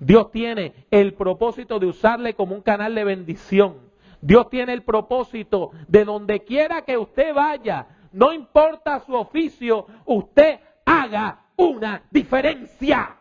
Dios 0.00 0.30
tiene 0.30 0.86
el 0.90 1.14
propósito 1.14 1.78
de 1.78 1.86
usarle 1.86 2.34
como 2.34 2.54
un 2.54 2.62
canal 2.62 2.94
de 2.94 3.04
bendición. 3.04 3.76
Dios 4.20 4.48
tiene 4.48 4.72
el 4.72 4.82
propósito 4.82 5.70
de 5.86 6.04
donde 6.04 6.40
quiera 6.40 6.82
que 6.82 6.96
usted 6.96 7.34
vaya, 7.34 7.86
no 8.12 8.32
importa 8.32 9.00
su 9.00 9.14
oficio, 9.14 9.86
usted 10.04 10.60
haga 10.84 11.46
una 11.56 12.02
diferencia 12.10 13.16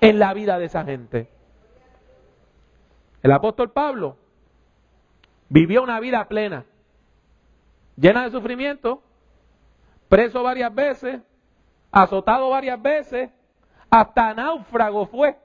en 0.00 0.18
la 0.18 0.32
vida 0.34 0.58
de 0.58 0.66
esa 0.66 0.84
gente. 0.84 1.28
El 3.22 3.32
apóstol 3.32 3.72
Pablo 3.72 4.16
vivió 5.48 5.82
una 5.82 6.00
vida 6.00 6.26
plena, 6.28 6.64
llena 7.96 8.24
de 8.24 8.30
sufrimiento, 8.30 9.02
preso 10.08 10.42
varias 10.42 10.74
veces, 10.74 11.20
azotado 11.90 12.50
varias 12.50 12.80
veces, 12.80 13.30
hasta 13.90 14.34
náufrago 14.34 15.06
fue. 15.06 15.36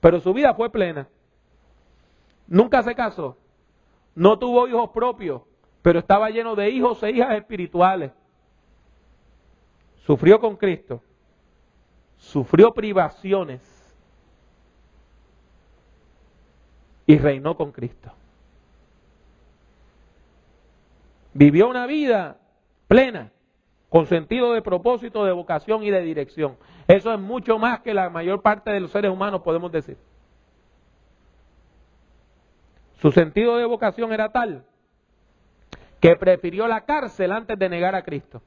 Pero 0.00 0.20
su 0.20 0.32
vida 0.32 0.54
fue 0.54 0.70
plena. 0.70 1.08
Nunca 2.46 2.82
se 2.82 2.94
casó, 2.94 3.38
no 4.14 4.38
tuvo 4.38 4.68
hijos 4.68 4.90
propios, 4.90 5.42
pero 5.84 5.98
estaba 5.98 6.30
lleno 6.30 6.56
de 6.56 6.70
hijos 6.70 7.02
e 7.02 7.10
hijas 7.10 7.36
espirituales. 7.36 8.10
Sufrió 10.06 10.40
con 10.40 10.56
Cristo, 10.56 11.02
sufrió 12.16 12.72
privaciones 12.72 13.60
y 17.06 17.18
reinó 17.18 17.54
con 17.54 17.70
Cristo. 17.70 18.10
Vivió 21.34 21.68
una 21.68 21.86
vida 21.86 22.38
plena, 22.88 23.30
con 23.90 24.06
sentido 24.06 24.54
de 24.54 24.62
propósito, 24.62 25.26
de 25.26 25.32
vocación 25.32 25.82
y 25.82 25.90
de 25.90 26.00
dirección. 26.00 26.56
Eso 26.88 27.12
es 27.12 27.20
mucho 27.20 27.58
más 27.58 27.80
que 27.80 27.92
la 27.92 28.08
mayor 28.08 28.40
parte 28.40 28.70
de 28.70 28.80
los 28.80 28.90
seres 28.90 29.10
humanos 29.10 29.42
podemos 29.42 29.70
decir. 29.70 29.98
Su 33.02 33.12
sentido 33.12 33.58
de 33.58 33.66
vocación 33.66 34.14
era 34.14 34.32
tal 34.32 34.64
que 36.04 36.16
prefirió 36.16 36.68
la 36.68 36.82
cárcel 36.82 37.32
antes 37.32 37.58
de 37.58 37.66
negar 37.66 37.94
a 37.94 38.02
Cristo. 38.02 38.42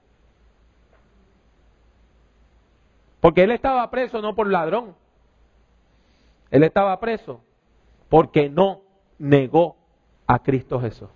Porque 3.20 3.42
él 3.42 3.50
estaba 3.50 3.90
preso 3.90 4.22
no 4.22 4.36
por 4.36 4.48
ladrón. 4.48 4.96
Él 6.52 6.62
estaba 6.62 7.00
preso 7.00 7.42
porque 8.10 8.48
no 8.48 8.82
negó 9.18 9.76
a 10.28 10.38
Cristo 10.44 10.80
Jesús. 10.80 11.10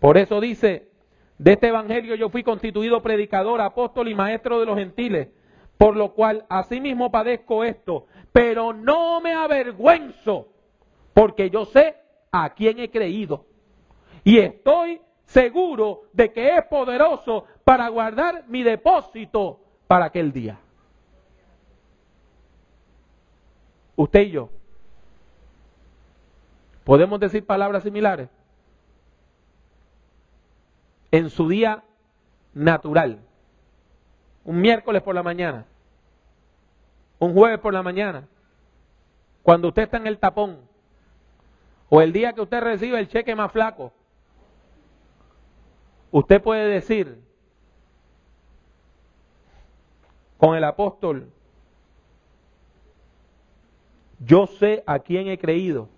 Por 0.00 0.16
eso 0.16 0.40
dice, 0.40 0.88
de 1.36 1.52
este 1.52 1.68
evangelio 1.68 2.14
yo 2.14 2.30
fui 2.30 2.42
constituido 2.42 3.02
predicador, 3.02 3.60
apóstol 3.60 4.08
y 4.08 4.14
maestro 4.14 4.60
de 4.60 4.64
los 4.64 4.78
gentiles, 4.78 5.28
por 5.76 5.94
lo 5.94 6.14
cual 6.14 6.46
asimismo 6.48 7.10
padezco 7.10 7.64
esto, 7.64 8.06
pero 8.32 8.72
no 8.72 9.20
me 9.20 9.34
avergüenzo, 9.34 10.48
porque 11.12 11.50
yo 11.50 11.66
sé 11.66 11.96
a 12.30 12.54
quién 12.54 12.78
he 12.78 12.90
creído. 12.90 13.51
Y 14.24 14.38
estoy 14.38 15.00
seguro 15.24 16.02
de 16.12 16.32
que 16.32 16.56
es 16.56 16.64
poderoso 16.66 17.46
para 17.64 17.88
guardar 17.88 18.44
mi 18.48 18.62
depósito 18.62 19.60
para 19.86 20.06
aquel 20.06 20.32
día. 20.32 20.58
Usted 23.96 24.20
y 24.20 24.30
yo. 24.30 24.50
¿Podemos 26.84 27.20
decir 27.20 27.46
palabras 27.46 27.82
similares? 27.82 28.28
en 31.12 31.30
su 31.30 31.48
día 31.48 31.84
natural. 32.54 33.20
Un 34.44 34.60
miércoles 34.60 35.02
por 35.02 35.14
la 35.14 35.22
mañana, 35.22 35.66
un 37.20 37.32
jueves 37.32 37.60
por 37.60 37.72
la 37.72 37.82
mañana, 37.84 38.26
cuando 39.44 39.68
usted 39.68 39.82
está 39.82 39.98
en 39.98 40.08
el 40.08 40.18
tapón, 40.18 40.58
o 41.88 42.00
el 42.00 42.12
día 42.12 42.32
que 42.32 42.40
usted 42.40 42.60
recibe 42.60 42.98
el 42.98 43.08
cheque 43.08 43.36
más 43.36 43.52
flaco, 43.52 43.92
usted 46.12 46.40
puede 46.40 46.68
decir 46.68 47.20
con 50.38 50.56
el 50.56 50.62
apóstol, 50.62 51.28
yo 54.20 54.46
sé 54.46 54.84
a 54.86 55.00
quién 55.00 55.26
he 55.26 55.38
creído 55.38 55.88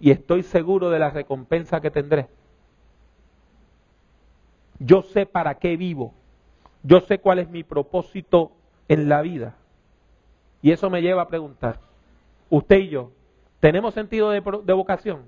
y 0.00 0.10
estoy 0.10 0.42
seguro 0.42 0.88
de 0.88 0.98
la 0.98 1.10
recompensa 1.10 1.80
que 1.80 1.90
tendré. 1.90 2.28
Yo 4.78 5.02
sé 5.02 5.26
para 5.26 5.54
qué 5.56 5.76
vivo. 5.76 6.14
Yo 6.82 7.00
sé 7.00 7.18
cuál 7.18 7.38
es 7.38 7.48
mi 7.48 7.64
propósito 7.64 8.52
en 8.88 9.08
la 9.08 9.22
vida. 9.22 9.56
Y 10.62 10.72
eso 10.72 10.90
me 10.90 11.02
lleva 11.02 11.22
a 11.22 11.28
preguntar, 11.28 11.80
usted 12.50 12.78
y 12.78 12.88
yo, 12.88 13.10
¿tenemos 13.60 13.94
sentido 13.94 14.30
de, 14.30 14.40
vocación? 14.40 15.22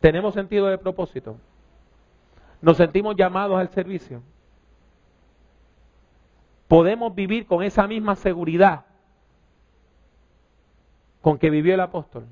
¿Tenemos 0.00 0.34
sentido 0.34 0.66
de 0.66 0.78
propósito? 0.78 1.36
¿Nos 2.60 2.76
sentimos 2.76 3.16
llamados 3.16 3.58
al 3.58 3.68
servicio? 3.68 4.22
¿Podemos 6.66 7.14
vivir 7.14 7.46
con 7.46 7.62
esa 7.62 7.86
misma 7.86 8.16
seguridad 8.16 8.84
con 11.22 11.38
que 11.38 11.50
vivió 11.50 11.74
el 11.74 11.80
apóstol? 11.80 12.26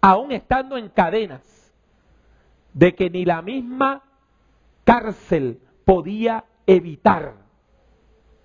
Aún 0.00 0.32
estando 0.32 0.76
en 0.76 0.88
cadenas, 0.88 1.56
de 2.72 2.94
que 2.94 3.08
ni 3.08 3.24
la 3.24 3.40
misma 3.40 4.02
cárcel 4.84 5.60
podía 5.86 6.44
evitar 6.66 7.32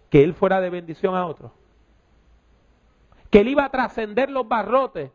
que 0.09 0.23
él 0.23 0.33
fuera 0.33 0.61
de 0.61 0.69
bendición 0.69 1.15
a 1.15 1.25
otros. 1.25 1.51
Que 3.29 3.41
él 3.41 3.49
iba 3.49 3.65
a 3.65 3.71
trascender 3.71 4.29
los 4.29 4.47
barrotes 4.47 5.11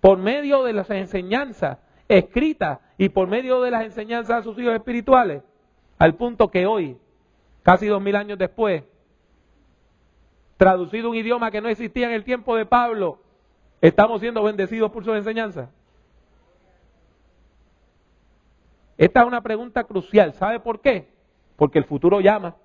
por 0.00 0.18
medio 0.18 0.62
de 0.62 0.72
las 0.72 0.90
enseñanzas 0.90 1.78
escritas 2.12 2.80
y 2.98 3.08
por 3.08 3.28
medio 3.28 3.62
de 3.62 3.70
las 3.70 3.84
enseñanzas 3.84 4.40
a 4.40 4.42
sus 4.42 4.58
hijos 4.58 4.74
espirituales, 4.74 5.42
al 5.98 6.14
punto 6.14 6.50
que 6.50 6.66
hoy, 6.66 6.98
casi 7.62 7.86
dos 7.86 8.02
mil 8.02 8.16
años 8.16 8.38
después, 8.38 8.84
traducido 10.56 11.10
un 11.10 11.16
idioma 11.16 11.50
que 11.50 11.60
no 11.60 11.68
existía 11.68 12.06
en 12.06 12.12
el 12.12 12.24
tiempo 12.24 12.54
de 12.56 12.66
Pablo, 12.66 13.18
estamos 13.80 14.20
siendo 14.20 14.42
bendecidos 14.42 14.92
por 14.92 15.04
sus 15.04 15.16
enseñanzas. 15.16 15.70
Esta 18.98 19.20
es 19.22 19.26
una 19.26 19.40
pregunta 19.40 19.84
crucial. 19.84 20.34
¿Sabe 20.34 20.60
por 20.60 20.80
qué? 20.80 21.08
Porque 21.56 21.78
el 21.78 21.84
futuro 21.84 22.20
llama. 22.20 22.56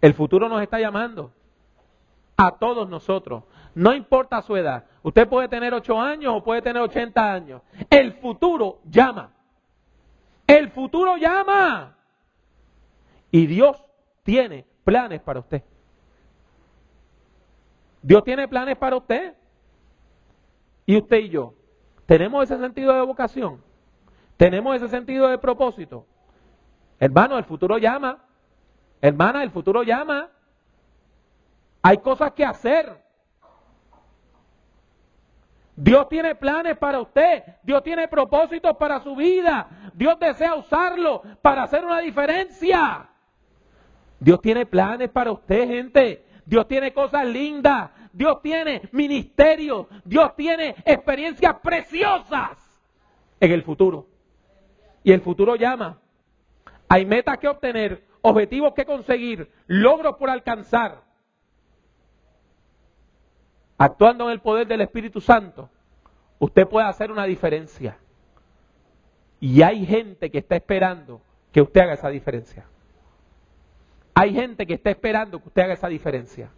El 0.00 0.14
futuro 0.14 0.48
nos 0.48 0.62
está 0.62 0.78
llamando. 0.78 1.32
A 2.36 2.52
todos 2.52 2.88
nosotros. 2.88 3.44
No 3.78 3.94
importa 3.94 4.42
su 4.42 4.56
edad. 4.56 4.86
Usted 5.04 5.28
puede 5.28 5.46
tener 5.46 5.72
8 5.72 6.00
años 6.00 6.32
o 6.34 6.42
puede 6.42 6.60
tener 6.60 6.82
80 6.82 7.32
años. 7.32 7.62
El 7.88 8.14
futuro 8.14 8.80
llama. 8.90 9.30
El 10.48 10.70
futuro 10.70 11.16
llama. 11.16 11.96
Y 13.30 13.46
Dios 13.46 13.80
tiene 14.24 14.66
planes 14.82 15.20
para 15.20 15.38
usted. 15.38 15.62
Dios 18.02 18.24
tiene 18.24 18.48
planes 18.48 18.76
para 18.76 18.96
usted. 18.96 19.36
Y 20.84 20.96
usted 20.96 21.18
y 21.18 21.28
yo. 21.28 21.54
¿Tenemos 22.04 22.50
ese 22.50 22.58
sentido 22.58 22.92
de 22.92 23.02
vocación? 23.02 23.62
¿Tenemos 24.36 24.74
ese 24.74 24.88
sentido 24.88 25.28
de 25.28 25.38
propósito? 25.38 26.04
Hermano, 26.98 27.38
el 27.38 27.44
futuro 27.44 27.78
llama. 27.78 28.24
Hermana, 29.00 29.44
el 29.44 29.52
futuro 29.52 29.84
llama. 29.84 30.30
Hay 31.80 31.98
cosas 31.98 32.32
que 32.32 32.44
hacer. 32.44 33.06
Dios 35.80 36.08
tiene 36.08 36.34
planes 36.34 36.76
para 36.76 37.00
usted. 37.00 37.44
Dios 37.62 37.84
tiene 37.84 38.08
propósitos 38.08 38.76
para 38.76 39.00
su 39.00 39.14
vida. 39.14 39.68
Dios 39.94 40.18
desea 40.18 40.56
usarlo 40.56 41.22
para 41.40 41.62
hacer 41.62 41.84
una 41.84 42.00
diferencia. 42.00 43.08
Dios 44.18 44.40
tiene 44.40 44.66
planes 44.66 45.08
para 45.08 45.30
usted, 45.30 45.68
gente. 45.68 46.24
Dios 46.44 46.66
tiene 46.66 46.92
cosas 46.92 47.24
lindas. 47.26 47.92
Dios 48.12 48.42
tiene 48.42 48.88
ministerios. 48.90 49.86
Dios 50.04 50.34
tiene 50.34 50.74
experiencias 50.84 51.54
preciosas 51.62 52.58
en 53.38 53.52
el 53.52 53.62
futuro. 53.62 54.08
Y 55.04 55.12
el 55.12 55.20
futuro 55.20 55.54
llama. 55.54 56.00
Hay 56.88 57.06
metas 57.06 57.38
que 57.38 57.46
obtener, 57.46 58.04
objetivos 58.22 58.74
que 58.74 58.84
conseguir, 58.84 59.48
logros 59.68 60.16
por 60.16 60.28
alcanzar. 60.28 61.02
Actuando 63.78 64.24
en 64.24 64.32
el 64.32 64.40
poder 64.40 64.66
del 64.66 64.80
Espíritu 64.80 65.20
Santo, 65.20 65.70
usted 66.40 66.66
puede 66.66 66.88
hacer 66.88 67.12
una 67.12 67.24
diferencia. 67.24 67.96
Y 69.40 69.62
hay 69.62 69.86
gente 69.86 70.30
que 70.30 70.38
está 70.38 70.56
esperando 70.56 71.20
que 71.52 71.62
usted 71.62 71.80
haga 71.82 71.94
esa 71.94 72.08
diferencia. 72.08 72.66
Hay 74.14 74.34
gente 74.34 74.66
que 74.66 74.74
está 74.74 74.90
esperando 74.90 75.40
que 75.40 75.48
usted 75.48 75.62
haga 75.62 75.74
esa 75.74 75.86
diferencia. 75.86 76.50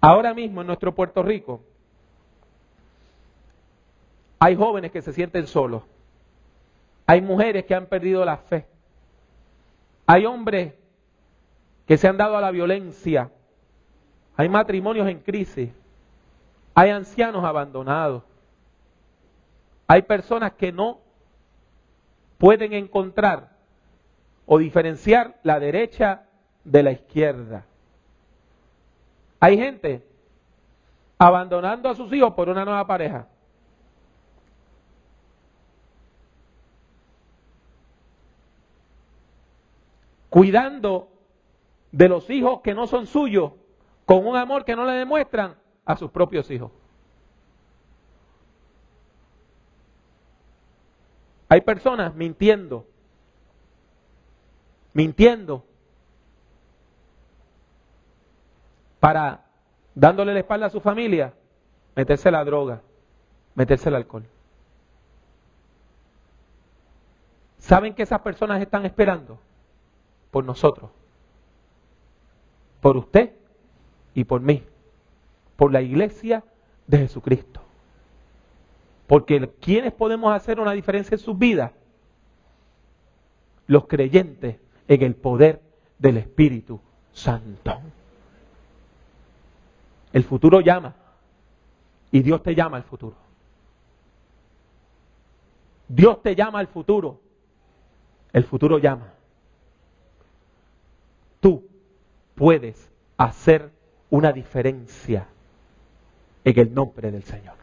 Ahora 0.00 0.32
mismo 0.32 0.62
en 0.62 0.66
nuestro 0.66 0.94
Puerto 0.94 1.22
Rico 1.22 1.60
hay 4.38 4.56
jóvenes 4.56 4.90
que 4.90 5.02
se 5.02 5.12
sienten 5.12 5.46
solos. 5.46 5.82
Hay 7.06 7.20
mujeres 7.20 7.66
que 7.66 7.74
han 7.74 7.86
perdido 7.86 8.24
la 8.24 8.38
fe. 8.38 8.66
Hay 10.06 10.24
hombres 10.24 10.72
que 11.86 11.98
se 11.98 12.08
han 12.08 12.16
dado 12.16 12.38
a 12.38 12.40
la 12.40 12.50
violencia. 12.50 13.30
Hay 14.40 14.48
matrimonios 14.48 15.06
en 15.06 15.20
crisis. 15.20 15.68
Hay 16.74 16.88
ancianos 16.88 17.44
abandonados. 17.44 18.22
Hay 19.86 20.00
personas 20.00 20.54
que 20.54 20.72
no 20.72 20.98
pueden 22.38 22.72
encontrar 22.72 23.50
o 24.46 24.56
diferenciar 24.56 25.38
la 25.42 25.60
derecha 25.60 26.22
de 26.64 26.82
la 26.82 26.92
izquierda. 26.92 27.66
Hay 29.40 29.58
gente 29.58 30.06
abandonando 31.18 31.90
a 31.90 31.94
sus 31.94 32.10
hijos 32.10 32.32
por 32.32 32.48
una 32.48 32.64
nueva 32.64 32.86
pareja. 32.86 33.26
Cuidando 40.30 41.10
de 41.92 42.08
los 42.08 42.30
hijos 42.30 42.62
que 42.62 42.72
no 42.72 42.86
son 42.86 43.06
suyos, 43.06 43.59
con 44.10 44.26
un 44.26 44.36
amor 44.36 44.64
que 44.64 44.74
no 44.74 44.84
le 44.86 44.94
demuestran 44.94 45.54
a 45.84 45.94
sus 45.94 46.10
propios 46.10 46.50
hijos. 46.50 46.72
Hay 51.48 51.60
personas 51.60 52.12
mintiendo, 52.16 52.88
mintiendo 54.92 55.64
para 58.98 59.44
dándole 59.94 60.34
la 60.34 60.40
espalda 60.40 60.66
a 60.66 60.70
su 60.70 60.80
familia, 60.80 61.32
meterse 61.94 62.32
la 62.32 62.44
droga, 62.44 62.82
meterse 63.54 63.90
el 63.90 63.94
alcohol. 63.94 64.26
¿Saben 67.58 67.94
que 67.94 68.02
esas 68.02 68.22
personas 68.22 68.60
están 68.60 68.84
esperando? 68.84 69.38
Por 70.32 70.44
nosotros, 70.44 70.90
por 72.80 72.96
usted 72.96 73.39
y 74.14 74.24
por 74.24 74.40
mí, 74.40 74.62
por 75.56 75.72
la 75.72 75.82
iglesia 75.82 76.44
de 76.86 76.98
Jesucristo. 76.98 77.60
Porque 79.06 79.50
¿quiénes 79.60 79.92
podemos 79.92 80.34
hacer 80.34 80.60
una 80.60 80.72
diferencia 80.72 81.14
en 81.14 81.20
sus 81.20 81.36
vidas? 81.36 81.72
Los 83.66 83.86
creyentes 83.86 84.56
en 84.88 85.02
el 85.02 85.14
poder 85.14 85.62
del 85.98 86.16
Espíritu 86.16 86.80
Santo. 87.12 87.80
El 90.12 90.24
futuro 90.24 90.60
llama 90.60 90.94
y 92.10 92.20
Dios 92.22 92.42
te 92.42 92.54
llama 92.54 92.76
al 92.76 92.82
futuro. 92.84 93.16
Dios 95.88 96.22
te 96.22 96.34
llama 96.34 96.60
al 96.60 96.68
futuro. 96.68 97.20
El 98.32 98.44
futuro 98.44 98.78
llama. 98.78 99.12
Tú 101.40 101.68
puedes 102.34 102.90
hacer 103.16 103.72
una 104.10 104.32
diferencia 104.32 105.26
en 106.44 106.58
el 106.58 106.74
nombre 106.74 107.10
del 107.10 107.22
Señor. 107.22 107.59